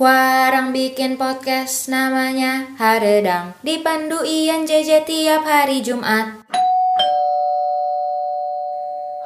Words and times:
Warang 0.00 0.72
bikin 0.72 1.20
podcast 1.20 1.92
namanya 1.92 2.72
Haredang 2.80 3.52
Dipandu 3.60 4.24
Ian 4.24 4.64
JJ 4.64 5.04
tiap 5.04 5.44
hari 5.44 5.84
Jumat 5.84 6.40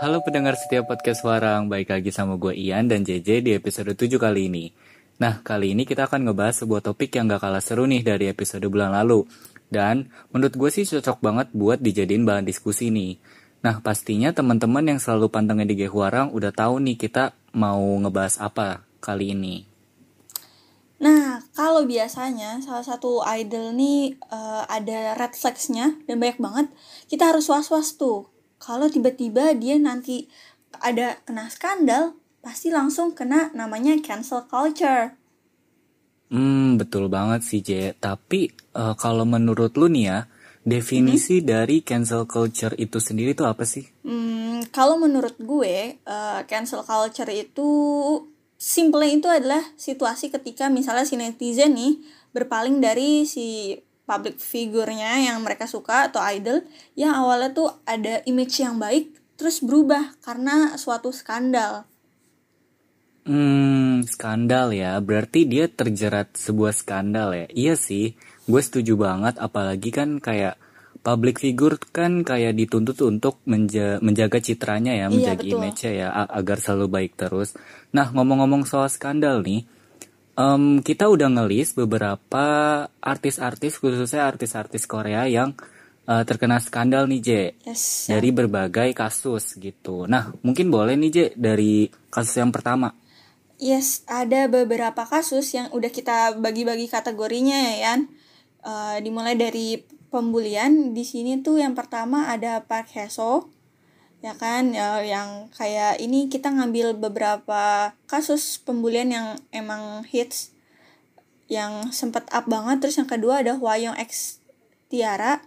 Halo 0.03 0.19
pendengar 0.27 0.59
setiap 0.59 0.91
podcast 0.91 1.23
Warang, 1.23 1.71
baik 1.71 1.95
lagi 1.95 2.11
sama 2.11 2.35
gue 2.43 2.59
Ian 2.59 2.91
dan 2.91 3.07
JJ 3.07 3.47
di 3.47 3.55
episode 3.55 3.95
7 3.95 4.19
kali 4.19 4.51
ini. 4.51 4.75
Nah, 5.23 5.47
kali 5.47 5.79
ini 5.79 5.87
kita 5.87 6.11
akan 6.11 6.27
ngebahas 6.27 6.67
sebuah 6.67 6.83
topik 6.83 7.15
yang 7.15 7.31
gak 7.31 7.47
kalah 7.47 7.63
seru 7.63 7.87
nih 7.87 8.03
dari 8.03 8.27
episode 8.27 8.67
bulan 8.67 8.99
lalu. 8.99 9.31
Dan 9.71 10.11
menurut 10.35 10.59
gue 10.59 10.75
sih 10.75 10.83
cocok 10.91 11.23
banget 11.23 11.55
buat 11.55 11.79
dijadiin 11.79 12.27
bahan 12.27 12.43
diskusi 12.43 12.91
nih. 12.91 13.23
Nah, 13.63 13.79
pastinya 13.79 14.35
teman-teman 14.35 14.83
yang 14.83 14.99
selalu 14.99 15.31
pantengin 15.31 15.71
di 15.71 15.79
Warang 15.87 16.35
udah 16.35 16.51
tahu 16.51 16.83
nih 16.83 16.99
kita 16.99 17.31
mau 17.55 17.79
ngebahas 17.79 18.43
apa 18.43 18.83
kali 18.99 19.39
ini. 19.39 19.74
Nah, 21.05 21.45
kalau 21.53 21.85
biasanya 21.85 22.65
salah 22.65 22.81
satu 22.81 23.21
idol 23.29 23.77
nih 23.77 24.17
uh, 24.33 24.65
ada 24.65 25.13
red 25.21 25.37
flags-nya 25.37 26.01
dan 26.09 26.17
banyak 26.17 26.41
banget, 26.41 26.67
kita 27.13 27.29
harus 27.29 27.45
was-was 27.53 28.01
tuh. 28.01 28.33
Kalau 28.57 28.89
tiba-tiba 28.89 29.53
dia 29.53 29.77
nanti 29.77 30.33
ada 30.81 31.21
kena 31.29 31.53
skandal, 31.53 32.17
pasti 32.41 32.73
langsung 32.73 33.13
kena 33.13 33.53
namanya 33.53 34.01
cancel 34.01 34.49
culture. 34.49 35.13
Hmm, 36.33 36.81
betul 36.81 37.13
banget 37.13 37.45
sih, 37.45 37.61
J. 37.61 37.93
Tapi 38.01 38.49
uh, 38.73 38.97
kalau 38.97 39.29
menurut 39.29 39.77
lu 39.77 39.93
nih 39.93 40.09
ya, 40.09 40.19
definisi 40.65 41.45
hmm. 41.45 41.47
dari 41.47 41.77
cancel 41.85 42.25
culture 42.25 42.73
itu 42.81 42.97
sendiri 42.97 43.37
tuh 43.37 43.45
apa 43.45 43.69
sih? 43.69 43.85
Hmm, 44.09 44.65
kalau 44.73 44.97
menurut 44.97 45.37
gue, 45.37 46.01
uh, 46.09 46.41
cancel 46.49 46.81
culture 46.81 47.29
itu 47.29 47.69
simple 48.59 49.05
itu 49.07 49.27
adalah 49.29 49.63
situasi 49.77 50.31
ketika 50.33 50.71
misalnya 50.73 51.05
si 51.05 51.15
netizen 51.19 51.75
nih 51.77 52.01
berpaling 52.35 52.83
dari 52.83 53.29
si 53.29 53.79
public 54.05 54.37
figurnya 54.37 55.33
yang 55.33 55.41
mereka 55.41 55.65
suka 55.65 56.13
atau 56.13 56.21
idol 56.29 56.61
yang 56.93 57.17
awalnya 57.17 57.51
tuh 57.57 57.69
ada 57.89 58.21
image 58.29 58.61
yang 58.61 58.77
baik 58.77 59.17
terus 59.35 59.65
berubah 59.65 60.15
karena 60.23 60.77
suatu 60.79 61.11
skandal. 61.11 61.89
Hmm, 63.25 64.05
skandal 64.05 64.77
ya. 64.77 65.01
Berarti 65.01 65.49
dia 65.49 65.65
terjerat 65.65 66.37
sebuah 66.37 66.77
skandal 66.77 67.33
ya. 67.33 67.47
Iya 67.51 67.75
sih, 67.81 68.13
gue 68.45 68.61
setuju 68.61 69.01
banget. 69.01 69.41
Apalagi 69.41 69.89
kan 69.89 70.21
kayak 70.21 70.61
public 71.05 71.37
figure 71.37 71.77
kan 71.93 72.25
kayak 72.25 72.57
dituntut 72.57 72.97
untuk 73.05 73.45
menja 73.45 74.01
menjaga 74.01 74.41
citranya 74.41 74.97
ya, 74.97 75.07
iya, 75.07 75.13
menjaga 75.13 75.45
image-nya 75.45 75.93
ya 75.93 76.09
agar 76.33 76.59
selalu 76.65 76.87
baik 76.89 77.13
terus. 77.21 77.53
Nah, 77.93 78.09
ngomong-ngomong 78.09 78.65
soal 78.65 78.89
skandal 78.89 79.45
nih, 79.45 79.69
um, 80.39 80.83
kita 80.83 81.07
udah 81.07 81.29
ngelis 81.31 81.75
beberapa 81.75 82.45
artis-artis 82.89 83.79
khususnya 83.79 84.27
artis-artis 84.27 84.89
Korea 84.89 85.27
yang 85.31 85.55
uh, 86.09 86.23
terkena 86.27 86.61
skandal 86.61 87.09
nih 87.09 87.21
J 87.23 87.31
yes, 87.65 88.11
dari 88.11 88.31
berbagai 88.35 88.93
kasus 88.95 89.57
gitu. 89.59 90.05
Nah 90.11 90.35
mungkin 90.43 90.69
boleh 90.69 90.99
nih 90.99 91.11
J 91.11 91.19
dari 91.35 91.89
kasus 92.11 92.39
yang 92.39 92.53
pertama. 92.53 92.93
Yes, 93.55 94.03
ada 94.11 94.51
beberapa 94.51 95.07
kasus 95.07 95.55
yang 95.55 95.71
udah 95.71 95.89
kita 95.89 96.37
bagi-bagi 96.43 96.91
kategorinya 96.91 97.55
ya 97.55 97.75
Yan. 97.91 98.01
Uh, 98.65 98.97
dimulai 99.05 99.37
dari 99.37 99.77
pembulian 100.15 100.95
di 100.95 101.03
sini 101.03 101.43
tuh 101.43 101.59
yang 101.59 101.75
pertama 101.75 102.31
ada 102.31 102.63
Park 102.63 102.95
Hae-soo 102.95 103.51
ya 104.25 104.33
kan? 104.41 104.73
Ya, 104.73 105.05
yang 105.05 105.53
kayak 105.53 106.01
ini 106.01 106.33
kita 106.33 106.49
ngambil 106.49 106.97
beberapa 106.97 107.93
kasus 108.09 108.57
pembulian 108.57 109.13
yang 109.13 109.27
emang 109.53 110.01
hits 110.09 110.57
yang 111.53 111.93
sempat 111.93 112.25
up 112.33 112.49
banget. 112.49 112.81
Terus 112.81 112.97
yang 112.97 113.11
kedua 113.11 113.45
ada 113.45 113.61
Hwayong 113.61 114.01
X 114.01 114.41
Tiara. 114.89 115.45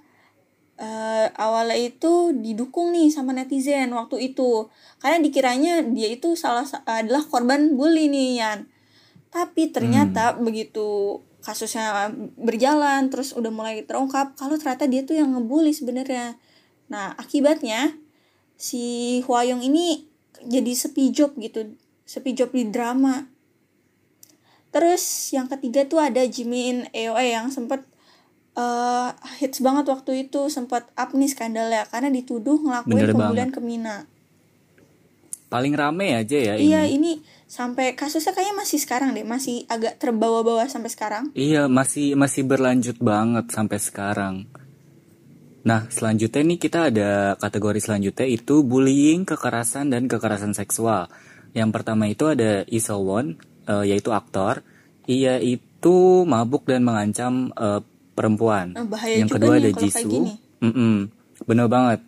Uh, 0.77 1.25
awalnya 1.41 1.73
itu 1.73 2.37
didukung 2.37 2.93
nih 2.93 3.09
sama 3.09 3.33
netizen 3.33 3.89
waktu 3.97 4.29
itu. 4.29 4.69
Karena 5.01 5.17
dikiranya 5.25 5.81
dia 5.89 6.13
itu 6.13 6.37
salah 6.37 6.69
adalah 6.85 7.25
korban 7.25 7.73
bully 7.73 8.05
nih 8.13 8.37
Yan. 8.37 8.69
Tapi 9.33 9.73
ternyata 9.73 10.37
hmm. 10.37 10.45
begitu 10.45 11.17
kasusnya 11.47 12.11
berjalan 12.35 13.07
terus 13.07 13.31
udah 13.31 13.47
mulai 13.47 13.79
terungkap 13.87 14.35
kalau 14.35 14.59
ternyata 14.59 14.83
dia 14.83 15.07
tuh 15.07 15.15
yang 15.15 15.31
ngebully 15.31 15.71
sebenarnya. 15.71 16.35
Nah 16.91 17.15
akibatnya 17.15 17.95
si 18.59 19.23
Hwayong 19.23 19.63
ini 19.63 20.11
jadi 20.43 20.75
sepi 20.75 21.15
job 21.15 21.39
gitu 21.39 21.79
sepi 22.03 22.35
job 22.35 22.51
di 22.51 22.67
drama. 22.67 23.31
Terus 24.75 25.31
yang 25.31 25.47
ketiga 25.47 25.87
tuh 25.87 26.03
ada 26.03 26.19
Jimin 26.27 26.91
EOE 26.91 27.31
yang 27.31 27.47
sempat 27.47 27.87
uh, 28.59 29.15
hits 29.39 29.63
banget 29.63 29.87
waktu 29.87 30.27
itu 30.27 30.51
sempat 30.51 30.91
up 30.99 31.15
nih 31.15 31.31
skandalnya 31.31 31.87
karena 31.87 32.11
dituduh 32.11 32.59
ngelakuin 32.59 33.07
Bener 33.07 33.15
pembulian 33.15 33.51
ke 33.55 33.63
Mina 33.63 34.03
paling 35.47 35.73
rame 35.75 36.15
aja 36.15 36.35
ya 36.35 36.53
iya 36.59 36.83
ini. 36.83 37.19
ini 37.19 37.25
sampai 37.47 37.95
kasusnya 37.95 38.35
kayaknya 38.35 38.55
masih 38.59 38.79
sekarang 38.83 39.15
deh 39.15 39.23
masih 39.23 39.63
agak 39.71 39.95
terbawa-bawa 39.99 40.67
sampai 40.67 40.91
sekarang 40.91 41.23
iya 41.33 41.71
masih 41.71 42.19
masih 42.19 42.43
berlanjut 42.43 42.99
banget 42.99 43.47
sampai 43.51 43.79
sekarang 43.79 44.35
Nah, 45.67 45.83
selanjutnya 45.91 46.47
nih 46.47 46.59
kita 46.63 46.79
ada 46.87 47.35
kategori 47.35 47.83
selanjutnya 47.83 48.23
itu 48.23 48.63
bullying, 48.63 49.27
kekerasan, 49.27 49.91
dan 49.91 50.07
kekerasan 50.07 50.55
seksual. 50.55 51.11
Yang 51.51 51.69
pertama 51.75 52.07
itu 52.07 52.23
ada 52.31 52.63
Isowon, 52.71 53.35
uh, 53.67 53.83
yaitu 53.83 54.15
aktor. 54.15 54.63
Ia 55.11 55.43
itu 55.43 56.23
mabuk 56.23 56.63
dan 56.71 56.87
mengancam 56.87 57.51
uh, 57.51 57.83
perempuan. 58.15 58.79
Oh, 58.79 58.87
yang 59.03 59.27
kedua 59.27 59.59
ada 59.59 59.71
Jisoo. 59.75 60.39
Mm 60.63 60.71
-mm, 60.71 60.95
bener 61.43 61.67
banget. 61.67 61.99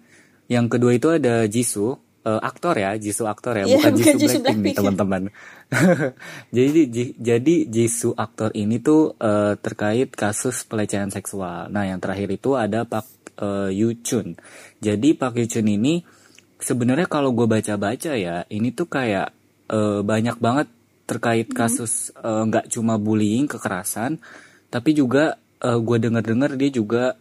Yang 0.47 0.65
kedua 0.79 0.91
itu 0.95 1.07
ada 1.11 1.43
Jisoo, 1.51 1.99
uh, 2.25 2.41
aktor 2.41 2.75
ya, 2.75 2.95
Jisoo 2.99 3.29
aktor 3.29 3.59
ya, 3.59 3.65
yeah, 3.69 3.79
bukan, 3.79 3.93
bukan 3.99 4.15
Jisoo 4.19 4.41
Blackpink 4.41 4.65
nih 4.65 4.75
teman-teman. 4.75 5.21
jadi 6.55 6.81
jadi 7.15 7.55
Jisoo 7.69 8.17
aktor 8.17 8.49
ini 8.57 8.81
tuh 8.81 9.15
uh, 9.19 9.53
terkait 9.59 10.11
kasus 10.11 10.65
pelecehan 10.65 11.13
seksual. 11.13 11.69
Nah, 11.69 11.87
yang 11.87 12.01
terakhir 12.01 12.29
itu 12.33 12.57
ada 12.57 12.83
Pak 12.83 13.35
uh, 13.39 13.69
Yuchun. 13.71 14.35
Jadi 14.79 15.15
Pak 15.15 15.39
Yuchun 15.39 15.67
ini 15.67 16.03
sebenarnya 16.59 17.07
kalau 17.07 17.31
gue 17.31 17.47
baca-baca 17.47 18.13
ya, 18.19 18.43
ini 18.51 18.75
tuh 18.75 18.91
kayak 18.91 19.31
uh, 19.71 20.03
banyak 20.03 20.37
banget 20.37 20.67
terkait 21.09 21.49
hmm. 21.49 21.57
kasus 21.57 22.13
eh, 22.13 22.43
nggak 22.45 22.65
uh, 22.65 22.71
cuma 22.71 23.01
bullying, 23.01 23.49
kekerasan, 23.49 24.21
tapi 24.69 24.93
juga 24.93 25.41
uh, 25.65 25.81
gue 25.81 25.97
dengar-dengar 25.97 26.53
dia 26.53 26.69
juga 26.69 27.17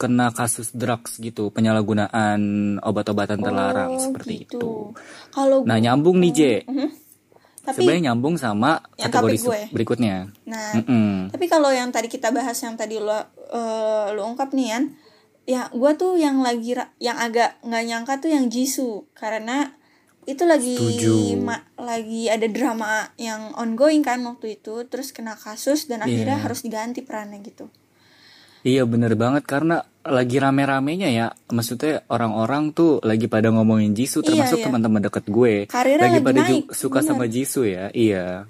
kena 0.00 0.32
kasus 0.32 0.72
drugs 0.72 1.20
gitu, 1.20 1.52
penyalahgunaan 1.52 2.40
obat-obatan 2.80 3.44
terlarang 3.44 3.92
oh, 3.92 4.00
seperti 4.00 4.48
gitu. 4.48 4.56
itu. 4.56 4.72
Kalau 5.28 5.68
nah 5.68 5.76
nyambung 5.76 6.16
nih 6.16 6.32
J. 6.32 6.40
Uh 6.64 6.72
-huh. 6.72 6.90
Tapi 7.60 7.84
sebenarnya 7.84 8.02
nyambung 8.08 8.40
sama 8.40 8.80
kategori 8.96 9.36
gue. 9.44 9.60
berikutnya. 9.76 10.32
Nah, 10.48 10.80
mm 10.80 10.84
-mm. 10.88 11.16
tapi 11.28 11.44
kalau 11.44 11.68
yang 11.68 11.92
tadi 11.92 12.08
kita 12.08 12.32
bahas 12.32 12.56
yang 12.64 12.72
tadi 12.72 12.96
lo 12.96 13.12
uh, 13.12 13.20
lo 14.16 14.24
ungkap 14.24 14.56
nih 14.56 14.68
kan, 14.72 14.84
ya 15.44 15.68
gue 15.68 15.92
tuh 15.98 16.16
yang 16.16 16.40
lagi 16.40 16.78
yang 16.96 17.20
agak 17.20 17.60
nggak 17.60 17.84
nyangka 17.84 18.14
tuh 18.24 18.30
yang 18.32 18.48
Jisoo 18.48 19.10
karena 19.12 19.76
itu 20.28 20.46
lagi 20.46 20.78
ma, 21.40 21.58
lagi 21.80 22.30
ada 22.30 22.46
drama 22.46 23.10
yang 23.18 23.50
ongoing 23.58 24.06
kan 24.06 24.22
waktu 24.22 24.62
itu 24.62 24.86
terus 24.86 25.10
kena 25.10 25.34
kasus 25.34 25.90
dan 25.90 26.06
akhirnya 26.06 26.38
yeah. 26.38 26.44
harus 26.46 26.62
diganti 26.62 27.02
perannya 27.02 27.42
gitu 27.42 27.66
iya 28.62 28.86
bener 28.86 29.18
banget 29.18 29.42
karena 29.42 29.82
lagi 30.00 30.40
rame-ramenya 30.40 31.08
ya 31.12 31.26
maksudnya 31.52 32.00
orang-orang 32.08 32.72
tuh 32.72 33.04
lagi 33.04 33.28
pada 33.28 33.52
ngomongin 33.52 33.92
Jisoo 33.92 34.24
iya, 34.24 34.32
termasuk 34.32 34.56
iya, 34.56 34.62
iya. 34.64 34.66
teman-teman 34.72 35.00
deket 35.04 35.24
gue 35.28 35.54
Karirnya 35.68 36.08
lagi, 36.08 36.16
lagi 36.16 36.24
pada 36.24 36.40
naik, 36.48 36.64
suka 36.72 37.04
bener. 37.04 37.08
sama 37.12 37.24
Jisoo 37.28 37.68
ya 37.68 37.92
iya 37.92 38.48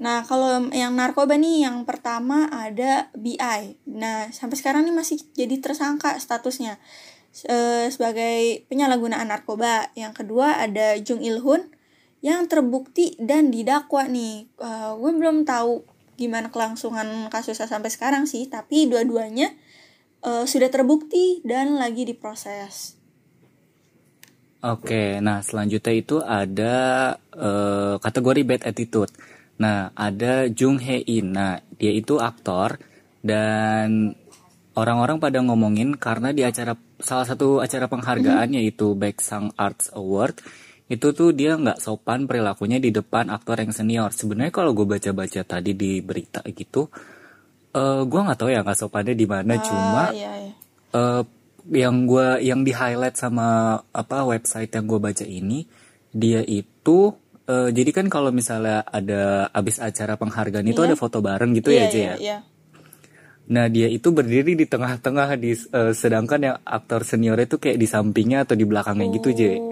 Nah, 0.00 0.24
kalau 0.24 0.72
yang 0.72 0.96
narkoba 0.96 1.36
nih 1.36 1.68
yang 1.68 1.84
pertama 1.84 2.48
ada 2.48 3.12
BI. 3.12 3.60
Nah, 3.84 4.32
sampai 4.32 4.56
sekarang 4.56 4.88
nih 4.88 4.96
masih 4.96 5.20
jadi 5.36 5.60
tersangka 5.60 6.16
statusnya 6.16 6.80
e, 7.44 7.84
sebagai 7.92 8.64
penyalahgunaan 8.72 9.28
narkoba. 9.28 9.92
Yang 9.92 10.24
kedua 10.24 10.56
ada 10.56 10.96
Jung 11.04 11.20
Il 11.20 11.44
Hun 11.44 11.68
yang 12.24 12.48
terbukti 12.48 13.12
dan 13.20 13.52
didakwa 13.52 14.08
nih. 14.08 14.48
E, 14.56 14.70
gue 14.96 15.12
belum 15.12 15.44
tahu 15.44 15.84
gimana 16.16 16.48
kelangsungan 16.48 17.28
kasusnya 17.28 17.68
sampai 17.68 17.92
sekarang 17.92 18.24
sih, 18.24 18.48
tapi 18.48 18.88
dua-duanya 18.88 19.52
e, 20.20 20.30
sudah 20.44 20.68
terbukti 20.72 21.44
dan 21.44 21.76
lagi 21.76 22.08
diproses. 22.08 23.00
Oke, 24.60 25.24
nah 25.24 25.40
selanjutnya 25.40 25.94
itu 25.96 26.20
ada 26.20 26.76
uh, 27.32 27.96
kategori 27.96 28.44
bad 28.44 28.62
attitude. 28.68 29.08
Nah, 29.56 29.88
ada 29.96 30.52
Jung 30.52 30.76
Hae 30.76 31.00
In. 31.00 31.32
Nah, 31.32 31.64
dia 31.80 31.88
itu 31.96 32.20
aktor 32.20 32.76
dan 33.24 34.12
orang-orang 34.76 35.16
pada 35.16 35.40
ngomongin 35.40 35.96
karena 35.96 36.36
di 36.36 36.44
acara 36.44 36.76
salah 37.00 37.24
satu 37.24 37.64
acara 37.64 37.88
penghargaan 37.88 38.52
mm 38.52 38.52
-hmm. 38.52 38.60
yaitu 38.60 38.92
Baeksang 38.92 39.56
Arts 39.56 39.96
Award 39.96 40.44
itu 40.90 41.14
tuh 41.14 41.30
dia 41.30 41.54
nggak 41.54 41.78
sopan 41.78 42.26
perilakunya 42.26 42.82
di 42.82 42.90
depan 42.90 43.30
aktor 43.32 43.62
yang 43.62 43.70
senior. 43.70 44.10
Sebenarnya 44.10 44.52
kalau 44.52 44.74
gue 44.74 44.84
baca-baca 44.84 45.40
tadi 45.46 45.72
di 45.72 46.02
berita 46.02 46.42
gitu, 46.50 46.90
uh, 47.74 48.02
gue 48.06 48.20
nggak 48.20 48.38
tahu 48.38 48.50
ya 48.50 48.60
nggak 48.62 48.78
sopannya 48.78 49.14
di 49.14 49.26
mana. 49.26 49.58
Uh, 49.58 49.62
cuma 49.62 50.04
iya, 50.14 50.32
iya. 50.36 50.52
Uh, 50.90 51.22
yang 51.70 52.08
gue 52.08 52.28
yang 52.42 52.60
di 52.66 52.72
highlight 52.74 53.14
sama 53.14 53.78
apa 53.94 54.26
website 54.26 54.72
yang 54.72 54.88
gue 54.88 54.98
baca 54.98 55.24
ini, 55.26 55.68
dia 56.10 56.42
itu 56.42 57.14
uh, 57.46 57.68
jadi 57.70 57.90
kan 57.94 58.06
kalau 58.10 58.34
misalnya 58.34 58.82
ada 58.86 59.46
abis 59.54 59.78
acara 59.78 60.16
penghargaan 60.18 60.66
itu 60.66 60.80
iya. 60.82 60.88
ada 60.92 60.96
foto 60.98 61.22
bareng 61.22 61.52
gitu 61.58 61.70
ya, 61.70 61.74
iya, 61.74 61.84
ya, 61.84 61.90
Jaya. 61.90 62.02
Iya, 62.02 62.14
iya. 62.18 62.38
Nah 63.50 63.66
dia 63.66 63.90
itu 63.90 64.14
berdiri 64.14 64.54
di 64.54 64.66
tengah-tengah 64.66 65.34
di 65.34 65.58
uh, 65.74 65.90
sedangkan 65.90 66.40
yang 66.40 66.56
aktor 66.62 67.02
senior 67.02 67.38
itu 67.38 67.58
kayak 67.58 67.82
di 67.82 67.86
sampingnya 67.90 68.46
atau 68.46 68.54
di 68.54 68.62
belakangnya 68.62 69.10
oh. 69.10 69.14
gitu 69.18 69.30
Jaya 69.34 69.69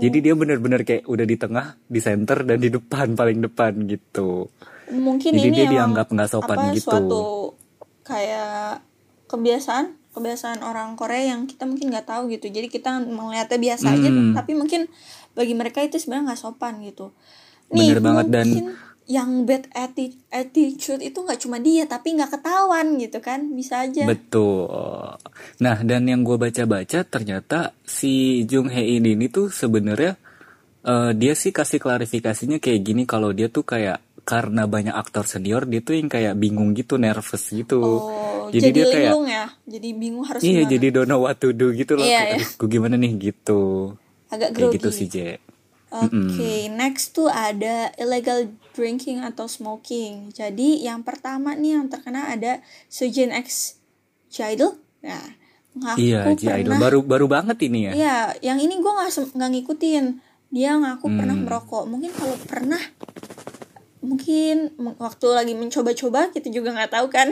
jadi 0.00 0.18
dia 0.24 0.34
benar-benar 0.34 0.80
kayak 0.82 1.04
udah 1.04 1.26
di 1.28 1.36
tengah, 1.36 1.76
di 1.84 2.00
center 2.00 2.42
dan 2.48 2.58
di 2.58 2.72
depan 2.72 3.12
paling 3.12 3.38
depan 3.44 3.72
gitu. 3.84 4.48
Mungkin 4.90 5.36
Jadi 5.36 5.48
ini 5.52 5.56
dia 5.56 5.66
dianggap 5.70 6.10
nggak 6.10 6.28
sopan 6.32 6.58
apa, 6.58 6.74
gitu. 6.74 6.90
Suatu 6.90 7.22
kayak 8.02 8.82
kebiasaan 9.30 10.00
kebiasaan 10.10 10.66
orang 10.66 10.98
Korea 10.98 11.36
yang 11.36 11.46
kita 11.46 11.68
mungkin 11.68 11.94
nggak 11.94 12.08
tahu 12.08 12.32
gitu. 12.34 12.50
Jadi 12.50 12.66
kita 12.66 12.98
melihatnya 12.98 13.58
biasa 13.60 13.86
hmm. 13.86 13.94
aja, 13.94 14.08
tapi 14.42 14.52
mungkin 14.58 14.90
bagi 15.38 15.54
mereka 15.54 15.78
itu 15.86 16.02
sebenarnya 16.02 16.34
nggak 16.34 16.40
sopan 16.42 16.82
gitu. 16.82 17.14
Nih, 17.70 17.94
Bener 17.94 18.00
banget 18.02 18.26
dan 18.34 18.48
yang 19.10 19.42
bad 19.42 19.66
attitude 20.30 21.02
itu 21.02 21.18
nggak 21.18 21.42
cuma 21.42 21.58
dia 21.58 21.82
tapi 21.90 22.14
nggak 22.14 22.30
ketahuan 22.38 22.94
gitu 22.94 23.18
kan 23.18 23.42
bisa 23.58 23.82
aja 23.82 24.06
betul 24.06 24.70
nah 25.58 25.82
dan 25.82 26.06
yang 26.06 26.22
gue 26.22 26.38
baca-baca 26.38 27.02
ternyata 27.02 27.74
si 27.82 28.44
Jung 28.46 28.70
Hae 28.70 29.00
In 29.00 29.08
ini 29.08 29.26
tuh 29.26 29.50
sebenarnya 29.50 30.14
uh, 30.86 31.10
dia 31.16 31.34
sih 31.34 31.50
kasih 31.50 31.82
klarifikasinya 31.82 32.62
kayak 32.62 32.80
gini 32.84 33.02
kalau 33.04 33.34
dia 33.34 33.50
tuh 33.50 33.66
kayak 33.66 34.00
karena 34.22 34.68
banyak 34.68 34.94
aktor 34.94 35.24
senior 35.26 35.64
dia 35.66 35.80
tuh 35.82 35.96
yang 35.96 36.06
kayak 36.06 36.36
bingung 36.36 36.76
gitu 36.76 37.00
nervous 37.00 37.50
gitu 37.50 37.80
oh, 37.80 38.46
jadi, 38.52 38.70
jadi 38.70 38.70
dia 38.70 38.84
kayak 38.86 39.12
ya 39.26 39.46
jadi 39.66 39.88
bingung 39.96 40.24
harus 40.28 40.40
iya 40.44 40.62
gimana? 40.62 40.72
jadi 40.76 40.86
don't 40.92 41.08
know 41.08 41.20
what 41.24 41.36
to 41.40 41.50
do 41.50 41.72
gitu 41.72 41.96
loh 41.96 42.06
iya, 42.06 42.36
iya. 42.36 42.44
gue 42.44 42.68
gimana 42.68 42.94
nih 43.00 43.32
gitu 43.32 43.94
agak 44.30 44.54
grogi. 44.54 44.76
kayak 44.76 44.76
gitu 44.78 44.90
sih 44.92 45.08
J 45.10 45.16
Oke, 45.90 46.06
okay, 46.14 46.70
mm 46.70 46.70
-hmm. 46.70 46.78
next 46.78 47.18
tuh 47.18 47.26
ada 47.26 47.90
illegal 47.98 48.46
drinking 48.78 49.26
atau 49.26 49.50
smoking. 49.50 50.30
Jadi 50.30 50.86
yang 50.86 51.02
pertama 51.02 51.58
nih 51.58 51.82
yang 51.82 51.90
terkena 51.90 52.30
ada 52.30 52.62
Sujin 52.86 53.34
X 53.34 53.74
Jidol. 54.30 54.78
Nah, 55.02 55.34
ngaku 55.70 55.98
iya, 56.02 56.26
pernah, 56.26 56.78
baru 56.82 57.00
baru 57.06 57.26
banget 57.30 57.58
ini 57.66 57.90
ya. 57.90 57.92
Iya, 57.94 58.18
yang 58.42 58.58
ini 58.58 58.74
gue 58.78 58.92
nggak 58.92 59.38
nggak 59.38 59.50
ngikutin. 59.54 60.04
Dia 60.50 60.74
ngaku 60.74 61.06
hmm. 61.06 61.16
pernah 61.16 61.36
merokok. 61.38 61.84
Mungkin 61.86 62.10
kalau 62.10 62.36
pernah, 62.42 62.82
mungkin 64.02 64.74
waktu 64.98 65.26
lagi 65.30 65.54
mencoba-coba 65.54 66.34
kita 66.34 66.50
juga 66.50 66.74
nggak 66.74 66.90
tahu 66.90 67.06
kan. 67.06 67.30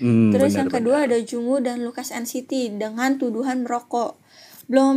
Hmm, 0.00 0.32
Terus 0.34 0.56
benar, 0.56 0.60
yang 0.64 0.70
kedua 0.72 0.96
benar. 1.04 1.08
ada 1.12 1.18
Jungu 1.22 1.56
dan 1.60 1.84
Lukas 1.84 2.10
NCT 2.10 2.80
dengan 2.80 3.20
tuduhan 3.20 3.62
merokok 3.62 4.24
belum 4.64 4.96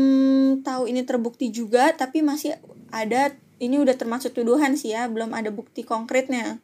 tahu 0.63 0.88
ini 0.88 1.03
terbukti 1.03 1.51
juga 1.51 1.91
tapi 1.91 2.23
masih 2.23 2.55
ada 2.91 3.35
ini 3.59 3.81
udah 3.81 3.99
termasuk 3.99 4.31
tuduhan 4.31 4.79
sih 4.79 4.95
ya 4.95 5.11
belum 5.11 5.35
ada 5.35 5.51
bukti 5.51 5.83
konkretnya 5.83 6.61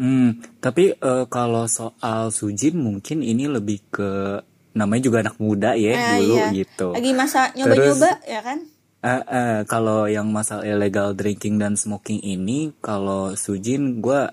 hmm 0.00 0.58
tapi 0.64 0.96
uh, 0.96 1.28
kalau 1.28 1.68
soal 1.68 2.32
Sujin 2.32 2.80
mungkin 2.80 3.20
ini 3.20 3.44
lebih 3.44 3.84
ke 3.92 4.40
namanya 4.72 5.02
juga 5.04 5.18
anak 5.20 5.36
muda 5.36 5.76
ya 5.76 5.92
eh, 5.92 5.98
dulu 6.16 6.34
iya. 6.40 6.48
gitu 6.56 6.88
lagi 6.96 7.12
masa 7.12 7.52
nyoba-nyoba 7.52 8.10
ya 8.24 8.40
kan 8.40 8.60
Uh, 9.00 9.24
uh, 9.24 9.58
kalau 9.64 10.04
yang 10.12 10.28
masalah 10.28 10.60
illegal 10.68 11.16
drinking 11.16 11.56
dan 11.56 11.72
smoking 11.72 12.20
ini, 12.20 12.76
kalau 12.84 13.32
Sujin 13.32 13.96
gue 13.96 14.28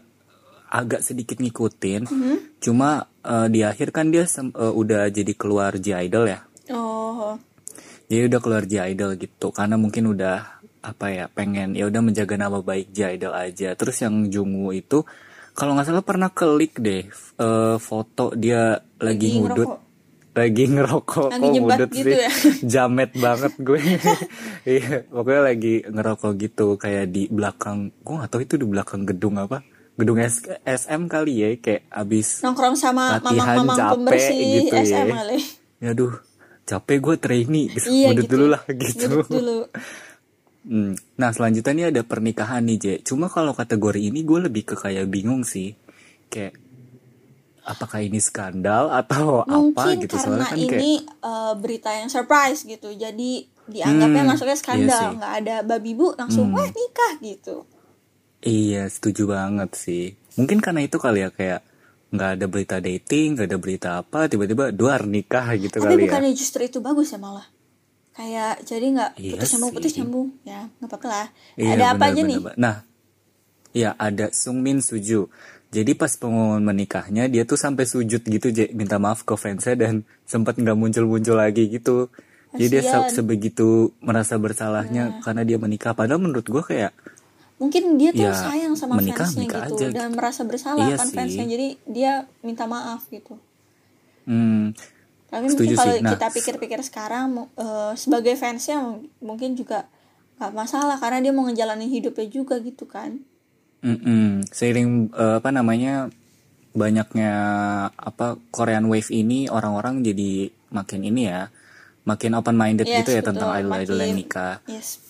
agak 0.68 1.00
sedikit 1.00 1.40
ngikutin. 1.40 2.04
Mm 2.04 2.20
-hmm. 2.20 2.38
Cuma 2.60 3.08
uh, 3.24 3.48
di 3.48 3.64
akhir 3.64 3.96
kan 3.96 4.12
dia 4.12 4.28
uh, 4.28 4.74
udah 4.76 5.08
jadi 5.08 5.34
keluar 5.40 5.80
J 5.80 6.12
Idol 6.12 6.36
ya. 6.36 6.44
Oh. 6.76 7.40
Jadi 8.12 8.28
udah 8.28 8.40
keluar 8.44 8.64
J 8.68 8.92
Idol 8.92 9.16
gitu 9.16 9.56
karena 9.56 9.80
mungkin 9.80 10.12
udah 10.12 10.60
apa 10.84 11.12
ya 11.12 11.26
pengen 11.28 11.76
ya 11.76 11.88
udah 11.88 12.00
menjaga 12.04 12.36
nama 12.36 12.60
baik 12.60 12.92
J 12.92 13.20
Idol 13.20 13.34
aja. 13.36 13.72
Terus 13.76 14.04
yang 14.04 14.28
Jungwoo 14.28 14.76
itu 14.76 15.08
kalau 15.58 15.74
nggak 15.74 15.90
salah 15.90 16.06
pernah 16.06 16.30
klik 16.30 16.78
deh 16.78 17.10
uh, 17.42 17.82
foto 17.82 18.38
dia 18.38 18.78
lagi, 19.02 19.34
lagi 19.34 19.42
ngudut 19.42 19.72
lagi 20.38 20.64
ngerokok 20.70 21.30
lagi 21.34 21.42
kok 21.42 21.54
ngudut 21.58 21.90
gitu 21.90 22.10
sih 22.14 22.22
ya? 22.22 22.32
jamet 22.78 23.12
banget 23.18 23.54
gue 23.58 23.82
iya 24.78 25.02
pokoknya 25.10 25.42
lagi 25.42 25.74
ngerokok 25.82 26.32
gitu 26.38 26.78
kayak 26.78 27.10
di 27.10 27.26
belakang 27.26 27.90
gue 28.06 28.16
nggak 28.22 28.30
tahu 28.30 28.42
itu 28.46 28.56
di 28.62 28.68
belakang 28.70 29.02
gedung 29.10 29.42
apa 29.42 29.66
gedung 29.98 30.22
S 30.22 30.46
SM 30.62 31.10
kali 31.10 31.34
ya 31.42 31.50
kayak 31.58 31.90
abis 31.90 32.46
nongkrong 32.46 32.78
sama 32.78 33.18
mamang-mamang 33.18 33.98
pembersih 33.98 34.38
gitu 34.62 34.78
SM 34.78 35.10
ya. 35.10 35.16
kali 35.26 35.38
ya 35.82 35.90
aduh 35.98 36.14
capek 36.68 36.98
gue 37.02 37.16
trainee 37.18 37.68
gitu 37.74 37.88
iya, 37.90 38.14
gitu. 38.14 38.38
dulu 38.38 38.46
lah 38.54 38.62
gitu 38.86 39.26
dulu. 39.26 39.66
Hmm. 40.68 41.18
nah 41.18 41.32
selanjutnya 41.32 41.74
ini 41.74 41.86
ada 41.90 42.02
pernikahan 42.04 42.64
nih 42.68 42.78
Je 42.78 42.94
cuma 43.08 43.32
kalau 43.32 43.56
kategori 43.56 43.98
ini 43.98 44.22
gue 44.28 44.40
lebih 44.52 44.64
ke 44.68 44.76
kayak 44.76 45.08
bingung 45.08 45.48
sih. 45.48 45.74
Kayak 46.28 46.60
apakah 47.64 48.04
ini 48.04 48.20
skandal 48.20 48.92
atau 48.92 49.42
Mungkin 49.48 49.74
apa 49.76 49.84
gitu? 50.04 50.16
Soalnya 50.20 50.48
kan 50.52 50.60
ini 50.60 50.68
kayak 50.68 51.24
uh, 51.24 51.54
berita 51.56 51.90
yang 51.96 52.12
surprise 52.12 52.68
gitu. 52.68 52.92
Jadi 52.92 53.48
dianggapnya 53.68 54.24
hmm, 54.24 54.32
masuknya 54.32 54.58
skandal. 54.60 55.02
iya 55.04 55.16
nggak 55.16 55.34
ada 55.44 55.56
babi 55.64 55.92
bu 55.96 56.16
langsung 56.16 56.52
hmm. 56.52 56.56
wah 56.56 56.70
nikah 56.72 57.14
gitu. 57.20 57.56
Iya 58.44 58.88
setuju 58.92 59.32
banget 59.32 59.72
sih. 59.76 60.06
Mungkin 60.38 60.62
karena 60.62 60.86
itu 60.86 61.02
kali 61.02 61.26
ya 61.26 61.32
kayak 61.34 61.66
nggak 62.08 62.30
ada 62.40 62.46
berita 62.48 62.78
dating 62.80 63.36
nggak 63.36 63.48
ada 63.52 63.60
berita 63.60 63.90
apa 64.00 64.32
tiba-tiba 64.32 64.72
dua 64.72 64.96
nikah 65.04 65.60
gitu 65.60 65.84
tapi 65.84 65.92
kali 65.92 66.00
ya. 66.00 66.04
bukannya 66.08 66.32
justru 66.32 66.64
itu 66.64 66.80
bagus 66.80 67.12
ya 67.12 67.20
malah 67.20 67.44
kayak 68.18 68.66
jadi 68.66 68.86
nggak 68.98 69.12
iya 69.22 69.32
putus 69.38 69.50
nyambung 69.54 69.72
putus 69.78 69.94
nyambung 69.94 70.28
ya 70.42 70.62
nggak 70.82 70.90
apa-apa 70.90 71.08
lah. 71.08 71.28
Iya, 71.54 71.70
ada 71.70 71.78
bener, 71.78 71.94
apa 71.94 72.04
aja 72.10 72.22
bener, 72.26 72.30
nih 72.34 72.40
nah 72.58 72.76
ya 73.78 73.90
ada 73.96 74.34
Sungmin 74.34 74.82
Suju. 74.82 75.30
Jadi 75.68 76.00
pas 76.00 76.10
pengumuman 76.16 76.64
menikahnya 76.64 77.28
dia 77.28 77.44
tuh 77.44 77.60
sampai 77.60 77.84
sujud 77.84 78.24
gitu 78.24 78.48
minta 78.72 78.98
maaf 78.98 79.28
ke 79.28 79.36
fansnya 79.36 79.76
dan 79.78 79.94
sempat 80.32 80.58
nggak 80.58 80.74
muncul-muncul 80.74 81.38
lagi 81.38 81.70
gitu. 81.70 82.10
Jadi 82.56 82.80
dia 82.80 82.82
se 82.82 83.22
sebegitu 83.22 83.92
merasa 84.02 84.40
bersalahnya 84.40 85.20
nah. 85.20 85.22
karena 85.22 85.44
dia 85.44 85.60
menikah. 85.60 85.94
Padahal 85.94 86.24
menurut 86.24 86.48
gue 86.48 86.64
kayak 86.64 86.96
mungkin 87.60 87.98
dia 88.00 88.14
tuh 88.14 88.30
ya, 88.30 88.34
sayang 88.34 88.74
sama 88.78 89.02
menikah, 89.02 89.26
fansnya 89.26 89.42
menikah 89.44 89.66
gitu. 89.68 89.76
aja. 89.76 89.88
dan 89.90 90.10
merasa 90.14 90.42
bersalah 90.46 90.86
iya 90.88 90.96
kan 90.96 91.10
sih. 91.10 91.16
fansnya 91.18 91.46
jadi 91.50 91.68
dia 91.90 92.12
minta 92.46 92.70
maaf 92.70 93.04
gitu. 93.10 93.36
Hmm, 94.30 94.78
tapi 95.28 95.52
mungkin 95.52 95.76
kalau 95.76 95.96
nah, 96.00 96.12
kita 96.16 96.28
pikir-pikir 96.32 96.80
sekarang 96.88 97.52
uh, 97.60 97.92
sebagai 98.00 98.40
fansnya 98.40 98.80
mungkin 99.20 99.60
juga 99.60 99.92
gak 100.40 100.54
masalah 100.56 100.96
karena 101.02 101.20
dia 101.20 101.34
mau 101.36 101.44
ngejalanin 101.50 101.92
hidupnya 101.92 102.28
juga 102.32 102.56
gitu 102.64 102.88
kan 102.88 103.20
mm 103.84 103.98
-mm. 103.98 104.30
seiring 104.50 105.12
uh, 105.12 105.44
apa 105.44 105.50
namanya 105.52 106.08
banyaknya 106.78 107.32
apa 107.92 108.38
Korean 108.54 108.86
Wave 108.88 109.10
ini 109.10 109.50
orang-orang 109.50 110.06
jadi 110.06 110.54
makin 110.72 111.02
ini 111.04 111.28
ya 111.28 111.50
makin 112.08 112.38
open 112.40 112.56
minded 112.56 112.88
yes, 112.88 113.04
gitu 113.04 113.18
ya 113.18 113.22
betul. 113.26 113.36
tentang 113.36 113.52
idol 113.58 113.74
idol 113.84 114.00
yang 114.00 114.16
nikah 114.16 114.64
yes 114.70 115.08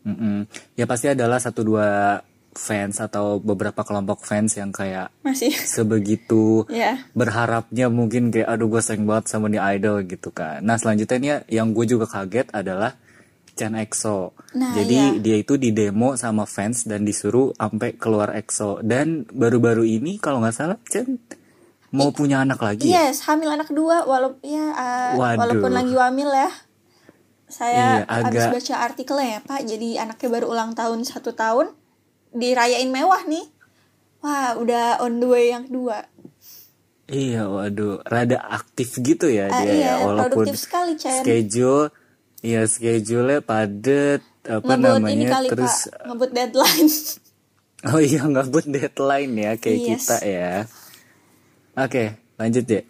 Mm 0.00 0.16
-mm. 0.16 0.38
Ya 0.80 0.88
pasti 0.88 1.12
adalah 1.12 1.36
satu 1.36 1.60
dua 1.60 2.16
fans 2.60 3.00
atau 3.00 3.40
beberapa 3.40 3.80
kelompok 3.80 4.20
fans 4.28 4.52
yang 4.60 4.68
kayak 4.68 5.08
masih 5.24 5.48
sebegitu 5.80 6.68
yeah. 6.68 7.00
berharapnya 7.16 7.88
mungkin 7.88 8.28
kayak 8.28 8.52
aduh 8.52 8.68
gue 8.68 8.84
sayang 8.84 9.08
banget 9.08 9.32
sama 9.32 9.48
nih 9.48 9.80
idol 9.80 10.04
gitu 10.04 10.28
kan. 10.28 10.60
Nah 10.60 10.76
selanjutnya 10.76 11.16
ini 11.16 11.28
yang 11.48 11.72
gue 11.72 11.88
juga 11.88 12.04
kaget 12.04 12.52
adalah 12.52 13.00
Chan 13.56 13.74
EXO. 13.76 14.36
Nah, 14.56 14.72
Jadi 14.76 15.00
yeah. 15.00 15.20
dia 15.20 15.36
itu 15.40 15.56
di 15.56 15.72
demo 15.72 16.14
sama 16.20 16.44
fans 16.44 16.84
dan 16.84 17.02
disuruh 17.08 17.56
sampai 17.56 17.96
keluar 17.96 18.36
EXO 18.36 18.84
dan 18.84 19.24
baru-baru 19.32 19.88
ini 19.88 20.20
kalau 20.20 20.44
nggak 20.44 20.54
salah 20.54 20.78
Chan 20.84 21.08
mau 21.90 22.12
I 22.12 22.14
punya 22.14 22.44
anak 22.44 22.60
lagi. 22.60 22.86
Ya? 22.86 23.08
Yes, 23.08 23.24
hamil 23.26 23.50
anak 23.50 23.72
dua 23.72 24.04
walaupun 24.04 24.44
ya 24.44 24.66
uh, 24.76 25.12
walaupun 25.16 25.72
lagi 25.72 25.96
hamil 25.96 26.30
ya 26.30 26.50
saya 27.50 28.06
iya, 28.06 28.06
agak... 28.06 28.30
habis 28.30 28.44
baca 28.62 28.74
artikelnya 28.86 29.28
ya 29.34 29.40
pak 29.42 29.60
jadi 29.66 29.88
anaknya 30.06 30.28
baru 30.30 30.46
ulang 30.54 30.72
tahun 30.78 31.02
satu 31.02 31.34
tahun 31.34 31.74
dirayain 32.34 32.90
mewah 32.90 33.22
nih. 33.26 33.46
Wah 34.20 34.56
udah 34.58 35.00
on 35.00 35.18
the 35.18 35.28
way 35.28 35.52
yang 35.52 35.64
kedua. 35.66 36.04
Iya 37.10 37.50
waduh 37.50 37.98
rada 38.06 38.38
aktif 38.38 39.02
gitu 39.02 39.26
ya 39.26 39.50
uh, 39.50 39.58
dia 39.66 39.72
iya, 39.74 39.92
ya 39.98 40.06
walaupun 40.06 40.46
sekali, 40.54 40.94
schedule 40.94 41.90
iya 42.38 42.62
schedule 42.70 43.42
padet 43.42 44.22
apa 44.46 44.62
ngebut 44.62 45.02
namanya 45.02 45.10
ini 45.18 45.26
kali, 45.26 45.48
terus 45.50 45.90
pak. 45.90 46.06
ngebut 46.06 46.30
deadline. 46.30 46.90
Oh 47.80 47.96
iya 47.96 48.28
ngebut 48.28 48.68
deadline 48.68 49.32
ya 49.40 49.56
kayak 49.56 49.78
yes. 49.80 49.88
kita 50.04 50.16
ya. 50.20 50.52
Oke 51.80 52.20
lanjut 52.36 52.64
deh. 52.68 52.84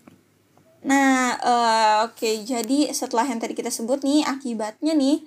Nah, 0.81 1.37
uh, 1.45 1.95
oke, 2.09 2.17
okay, 2.17 2.41
jadi 2.41 2.89
setelah 2.97 3.29
yang 3.29 3.37
tadi 3.37 3.53
kita 3.53 3.69
sebut 3.69 4.01
nih, 4.01 4.25
akibatnya 4.25 4.97
nih, 4.97 5.21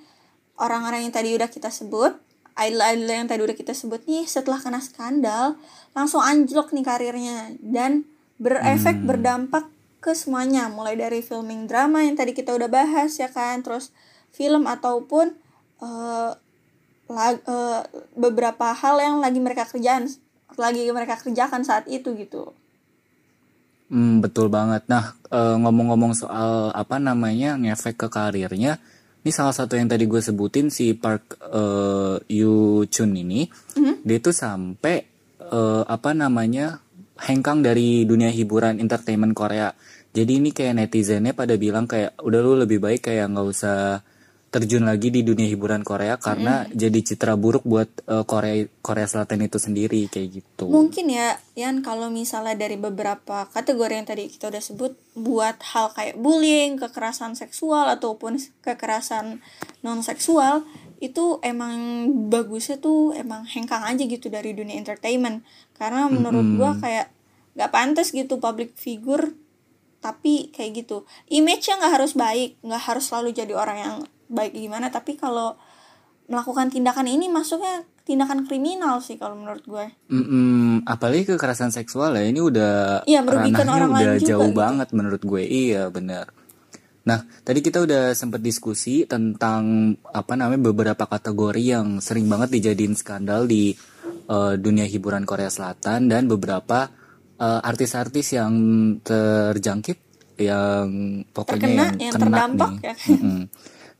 orang-orang 0.57 1.05
yang 1.05 1.13
tadi 1.13 1.29
udah 1.37 1.45
kita 1.45 1.69
sebut 1.69 2.17
idol-idol 2.53 3.09
yang 3.09 3.27
tadi 3.29 3.41
udah 3.41 3.57
kita 3.57 3.73
sebut 3.73 4.05
nih 4.05 4.29
setelah 4.29 4.61
kena 4.61 4.79
skandal 4.81 5.57
langsung 5.97 6.21
anjlok 6.21 6.73
nih 6.73 6.85
karirnya 6.85 7.57
dan 7.61 8.05
berefek 8.37 9.01
hmm. 9.01 9.07
berdampak 9.09 9.65
ke 10.03 10.11
semuanya 10.11 10.67
mulai 10.67 10.99
dari 10.99 11.23
filming 11.23 11.65
drama 11.65 12.03
yang 12.03 12.19
tadi 12.19 12.35
kita 12.35 12.51
udah 12.51 12.67
bahas 12.67 13.15
ya 13.15 13.31
kan 13.31 13.63
terus 13.63 13.95
film 14.35 14.67
ataupun 14.67 15.37
uh, 15.79 16.35
lag, 17.07 17.35
uh, 17.45 17.85
beberapa 18.17 18.73
hal 18.73 18.99
yang 18.99 19.17
lagi 19.23 19.39
mereka 19.39 19.63
kerjaan 19.69 20.09
lagi 20.57 20.85
mereka 20.93 21.17
kerjakan 21.17 21.65
saat 21.65 21.89
itu 21.89 22.13
gitu. 22.13 22.53
Hmm, 23.93 24.25
betul 24.25 24.49
banget. 24.49 24.85
Nah, 24.89 25.13
uh, 25.29 25.57
ngomong-ngomong 25.61 26.17
soal 26.17 26.73
apa 26.73 26.97
namanya 26.97 27.57
ngefek 27.57 28.05
ke 28.05 28.07
karirnya, 28.09 28.81
ini 29.23 29.31
salah 29.31 29.55
satu 29.55 29.79
yang 29.79 29.87
tadi 29.87 30.03
gue 30.03 30.19
sebutin 30.19 30.67
si 30.67 30.91
Park 30.99 31.39
uh, 31.47 32.19
Yu 32.27 32.83
Chun 32.91 33.15
ini, 33.15 33.47
mm-hmm. 33.47 34.03
dia 34.03 34.19
tuh 34.19 34.35
sampai 34.35 34.99
uh, 35.47 35.87
apa 35.87 36.11
namanya 36.11 36.83
hengkang 37.23 37.63
dari 37.63 38.03
dunia 38.03 38.27
hiburan 38.27 38.83
entertainment 38.83 39.31
Korea. 39.31 39.71
Jadi 40.13 40.43
ini 40.43 40.51
kayak 40.51 40.77
netizennya 40.77 41.31
pada 41.31 41.55
bilang 41.55 41.87
kayak 41.87 42.19
udah 42.19 42.39
lu 42.43 42.59
lebih 42.59 42.83
baik 42.83 43.07
kayak 43.07 43.31
nggak 43.31 43.47
usah 43.47 44.03
terjun 44.53 44.85
lagi 44.85 45.09
di 45.09 45.25
dunia 45.25 45.49
hiburan 45.49 45.81
Korea 45.81 46.21
karena 46.21 46.61
hmm. 46.61 46.77
jadi 46.77 46.99
citra 47.01 47.33
buruk 47.33 47.65
buat 47.65 47.89
uh, 48.05 48.21
Korea 48.21 48.69
Korea 48.85 49.09
Selatan 49.09 49.49
itu 49.49 49.57
sendiri 49.57 50.05
kayak 50.05 50.29
gitu. 50.29 50.69
Mungkin 50.69 51.09
ya, 51.09 51.41
Yan 51.57 51.81
kalau 51.81 52.13
misalnya 52.13 52.53
dari 52.53 52.77
beberapa 52.77 53.49
kategori 53.49 53.93
yang 53.97 54.05
tadi 54.05 54.29
kita 54.29 54.53
udah 54.53 54.61
sebut 54.61 54.93
buat 55.17 55.57
hal 55.73 55.89
kayak 55.97 56.21
bullying, 56.21 56.77
kekerasan 56.77 57.33
seksual 57.33 57.89
ataupun 57.89 58.37
kekerasan 58.61 59.41
non 59.81 60.05
seksual 60.05 60.61
itu 61.01 61.41
emang 61.41 62.07
bagusnya 62.29 62.77
tuh 62.77 63.11
emang 63.17 63.49
hengkang 63.49 63.81
aja 63.81 64.05
gitu 64.05 64.29
dari 64.29 64.53
dunia 64.53 64.77
entertainment 64.77 65.41
karena 65.81 66.05
menurut 66.07 66.45
-hmm. 66.45 66.57
gua 66.61 66.71
kayak 66.77 67.09
gak 67.57 67.73
pantas 67.73 68.13
gitu 68.13 68.37
public 68.37 68.77
figure 68.77 69.33
tapi 70.03 70.51
kayak 70.51 70.83
gitu 70.83 71.07
image-nya 71.31 71.79
nggak 71.79 71.93
harus 71.95 72.11
baik 72.11 72.59
nggak 72.59 72.83
harus 72.91 73.07
selalu 73.07 73.31
jadi 73.31 73.55
orang 73.55 73.77
yang 73.79 73.95
baik 74.31 74.55
gimana 74.55 74.87
tapi 74.93 75.19
kalau 75.19 75.55
melakukan 76.27 76.71
tindakan 76.71 77.07
ini 77.11 77.27
masuknya 77.27 77.83
tindakan 78.03 78.43
kriminal 78.43 78.99
sih 78.99 79.15
kalau 79.15 79.39
menurut 79.39 79.63
gue. 79.63 79.85
Mm 80.11 80.25
-mm, 80.27 80.67
apalagi 80.87 81.23
kekerasan 81.23 81.71
seksual 81.71 82.15
ya 82.19 82.23
ini 82.27 82.39
udah 82.43 83.07
iya, 83.07 83.23
merugikan 83.23 83.67
orang 83.71 83.91
udah 83.95 84.19
lain 84.19 84.23
jauh 84.23 84.51
juga, 84.51 84.59
banget 84.59 84.87
gitu. 84.91 84.97
menurut 84.99 85.21
gue. 85.23 85.43
Iya 85.43 85.83
benar. 85.87 86.25
Nah 87.03 87.19
tadi 87.43 87.59
kita 87.63 87.83
udah 87.83 88.15
sempat 88.15 88.43
diskusi 88.43 89.07
tentang 89.07 89.95
apa 90.11 90.33
namanya 90.35 90.71
beberapa 90.71 91.03
kategori 91.07 91.63
yang 91.63 91.87
sering 92.03 92.27
banget 92.27 92.59
dijadiin 92.59 92.95
skandal 92.95 93.47
di 93.47 93.71
uh, 94.27 94.55
dunia 94.59 94.87
hiburan 94.87 95.23
Korea 95.23 95.51
Selatan 95.51 96.11
dan 96.11 96.27
beberapa 96.27 96.91
uh, 97.39 97.61
artis-artis 97.63 98.35
yang 98.35 98.53
terjangkit 98.99 99.99
yang 100.43 100.87
pokoknya 101.29 101.55
Terkena, 101.55 101.85
yang, 101.87 101.95
yang 101.99 102.13
kena 102.15 102.23
terdampak 102.27 102.71
nih. 102.71 102.83
ya. 102.83 102.95
Mm 102.95 103.19
-hmm, 103.19 103.39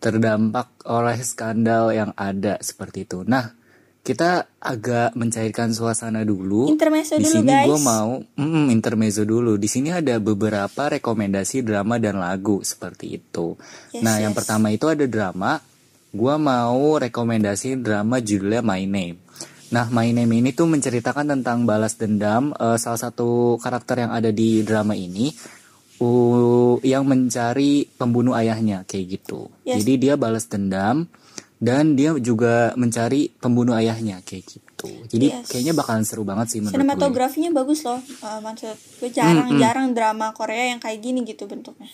terdampak 0.04 0.84
oleh 0.84 1.16
skandal 1.24 1.96
yang 1.96 2.12
ada 2.20 2.60
seperti 2.60 3.08
itu. 3.08 3.24
Nah, 3.24 3.56
kita 4.04 4.52
agak 4.60 5.16
mencairkan 5.16 5.72
suasana 5.72 6.28
dulu. 6.28 6.68
Intermezzo 6.68 7.16
di 7.16 7.24
sini 7.24 7.48
gue 7.64 7.80
mau 7.80 8.20
mm, 8.20 8.68
intermezzo 8.68 9.24
dulu. 9.24 9.56
Di 9.56 9.72
sini 9.72 9.96
ada 9.96 10.20
beberapa 10.20 10.92
rekomendasi 10.92 11.64
drama 11.64 11.96
dan 12.04 12.20
lagu 12.20 12.60
seperti 12.60 13.16
itu. 13.16 13.56
Yes, 13.96 14.04
nah, 14.04 14.20
yes. 14.20 14.28
yang 14.28 14.34
pertama 14.36 14.76
itu 14.76 14.92
ada 14.92 15.08
drama. 15.08 15.64
Gue 16.12 16.36
mau 16.36 17.00
rekomendasi 17.00 17.80
drama 17.80 18.20
judulnya 18.20 18.60
My 18.60 18.84
Name. 18.84 19.24
Nah, 19.72 19.88
My 19.88 20.12
Name 20.12 20.36
ini 20.36 20.52
tuh 20.52 20.68
menceritakan 20.68 21.40
tentang 21.40 21.64
balas 21.64 21.96
dendam 21.96 22.52
uh, 22.60 22.76
salah 22.76 23.00
satu 23.00 23.56
karakter 23.58 24.04
yang 24.04 24.12
ada 24.12 24.30
di 24.36 24.68
drama 24.68 25.00
ini 25.00 25.32
uh, 26.04 26.76
yang 26.84 27.08
mencari 27.08 27.88
pembunuh 27.96 28.36
ayahnya 28.36 28.84
kayak 28.84 29.20
gitu. 29.20 29.48
Yes. 29.64 29.84
Jadi 29.84 29.94
dia 30.04 30.14
balas 30.20 30.52
dendam 30.52 31.08
dan 31.64 31.96
dia 31.96 32.12
juga 32.20 32.76
mencari 32.76 33.32
pembunuh 33.32 33.80
ayahnya 33.80 34.20
kayak 34.28 34.44
gitu. 34.44 34.92
Jadi 35.08 35.28
yes. 35.32 35.48
kayaknya 35.48 35.74
bakalan 35.74 36.04
seru 36.04 36.28
banget 36.28 36.52
sih 36.52 36.60
menurut 36.60 36.76
Sinematografinya 36.76 37.50
gue. 37.56 37.58
bagus 37.64 37.80
loh. 37.88 38.04
Uh, 38.20 38.40
maksud 38.44 38.76
gue 38.76 39.10
jarang-jarang 39.10 39.88
hmm, 39.88 39.96
hmm. 39.96 40.00
drama 40.04 40.28
Korea 40.36 40.76
yang 40.76 40.84
kayak 40.84 41.00
gini 41.00 41.24
gitu 41.24 41.48
bentuknya. 41.48 41.88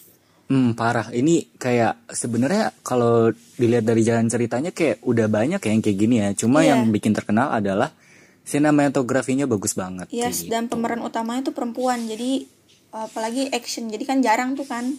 Hmm, 0.49 0.73
parah. 0.73 1.13
Ini 1.13 1.61
kayak 1.61 2.09
sebenarnya 2.09 2.73
kalau 2.81 3.29
dilihat 3.61 3.85
dari 3.85 4.01
jalan 4.01 4.25
ceritanya 4.25 4.73
kayak 4.73 5.05
udah 5.05 5.29
banyak 5.29 5.61
yang 5.61 5.79
kayak 5.85 5.97
gini 6.01 6.15
ya. 6.25 6.29
Cuma 6.33 6.65
yeah. 6.65 6.73
yang 6.73 6.89
bikin 6.89 7.13
terkenal 7.13 7.53
adalah 7.53 7.93
sinematografinya 8.41 9.45
bagus 9.45 9.77
banget. 9.77 10.09
Yes, 10.09 10.49
dan 10.49 10.65
gitu. 10.65 10.73
pemeran 10.73 11.05
utamanya 11.05 11.53
tuh 11.53 11.53
perempuan. 11.53 12.09
Jadi 12.09 12.49
apalagi 12.93 13.49
action 13.53 13.89
jadi 13.89 14.03
kan 14.05 14.19
jarang 14.25 14.57
tuh 14.57 14.65
kan 14.65 14.97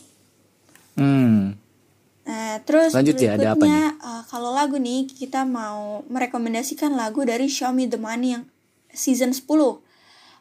hmm. 0.94 1.58
nah 2.26 2.62
terus 2.62 2.94
Lanjut 2.94 3.18
ya, 3.18 3.34
ada 3.34 3.58
apa 3.58 3.64
nih? 3.66 3.74
Uh, 3.98 4.22
kalau 4.30 4.54
lagu 4.54 4.78
nih 4.78 5.10
kita 5.10 5.42
mau 5.42 6.06
merekomendasikan 6.06 6.94
lagu 6.94 7.26
dari 7.26 7.50
Me 7.74 7.84
The 7.90 7.98
Money 7.98 8.28
yang 8.38 8.44
season 8.94 9.34
10 9.34 9.46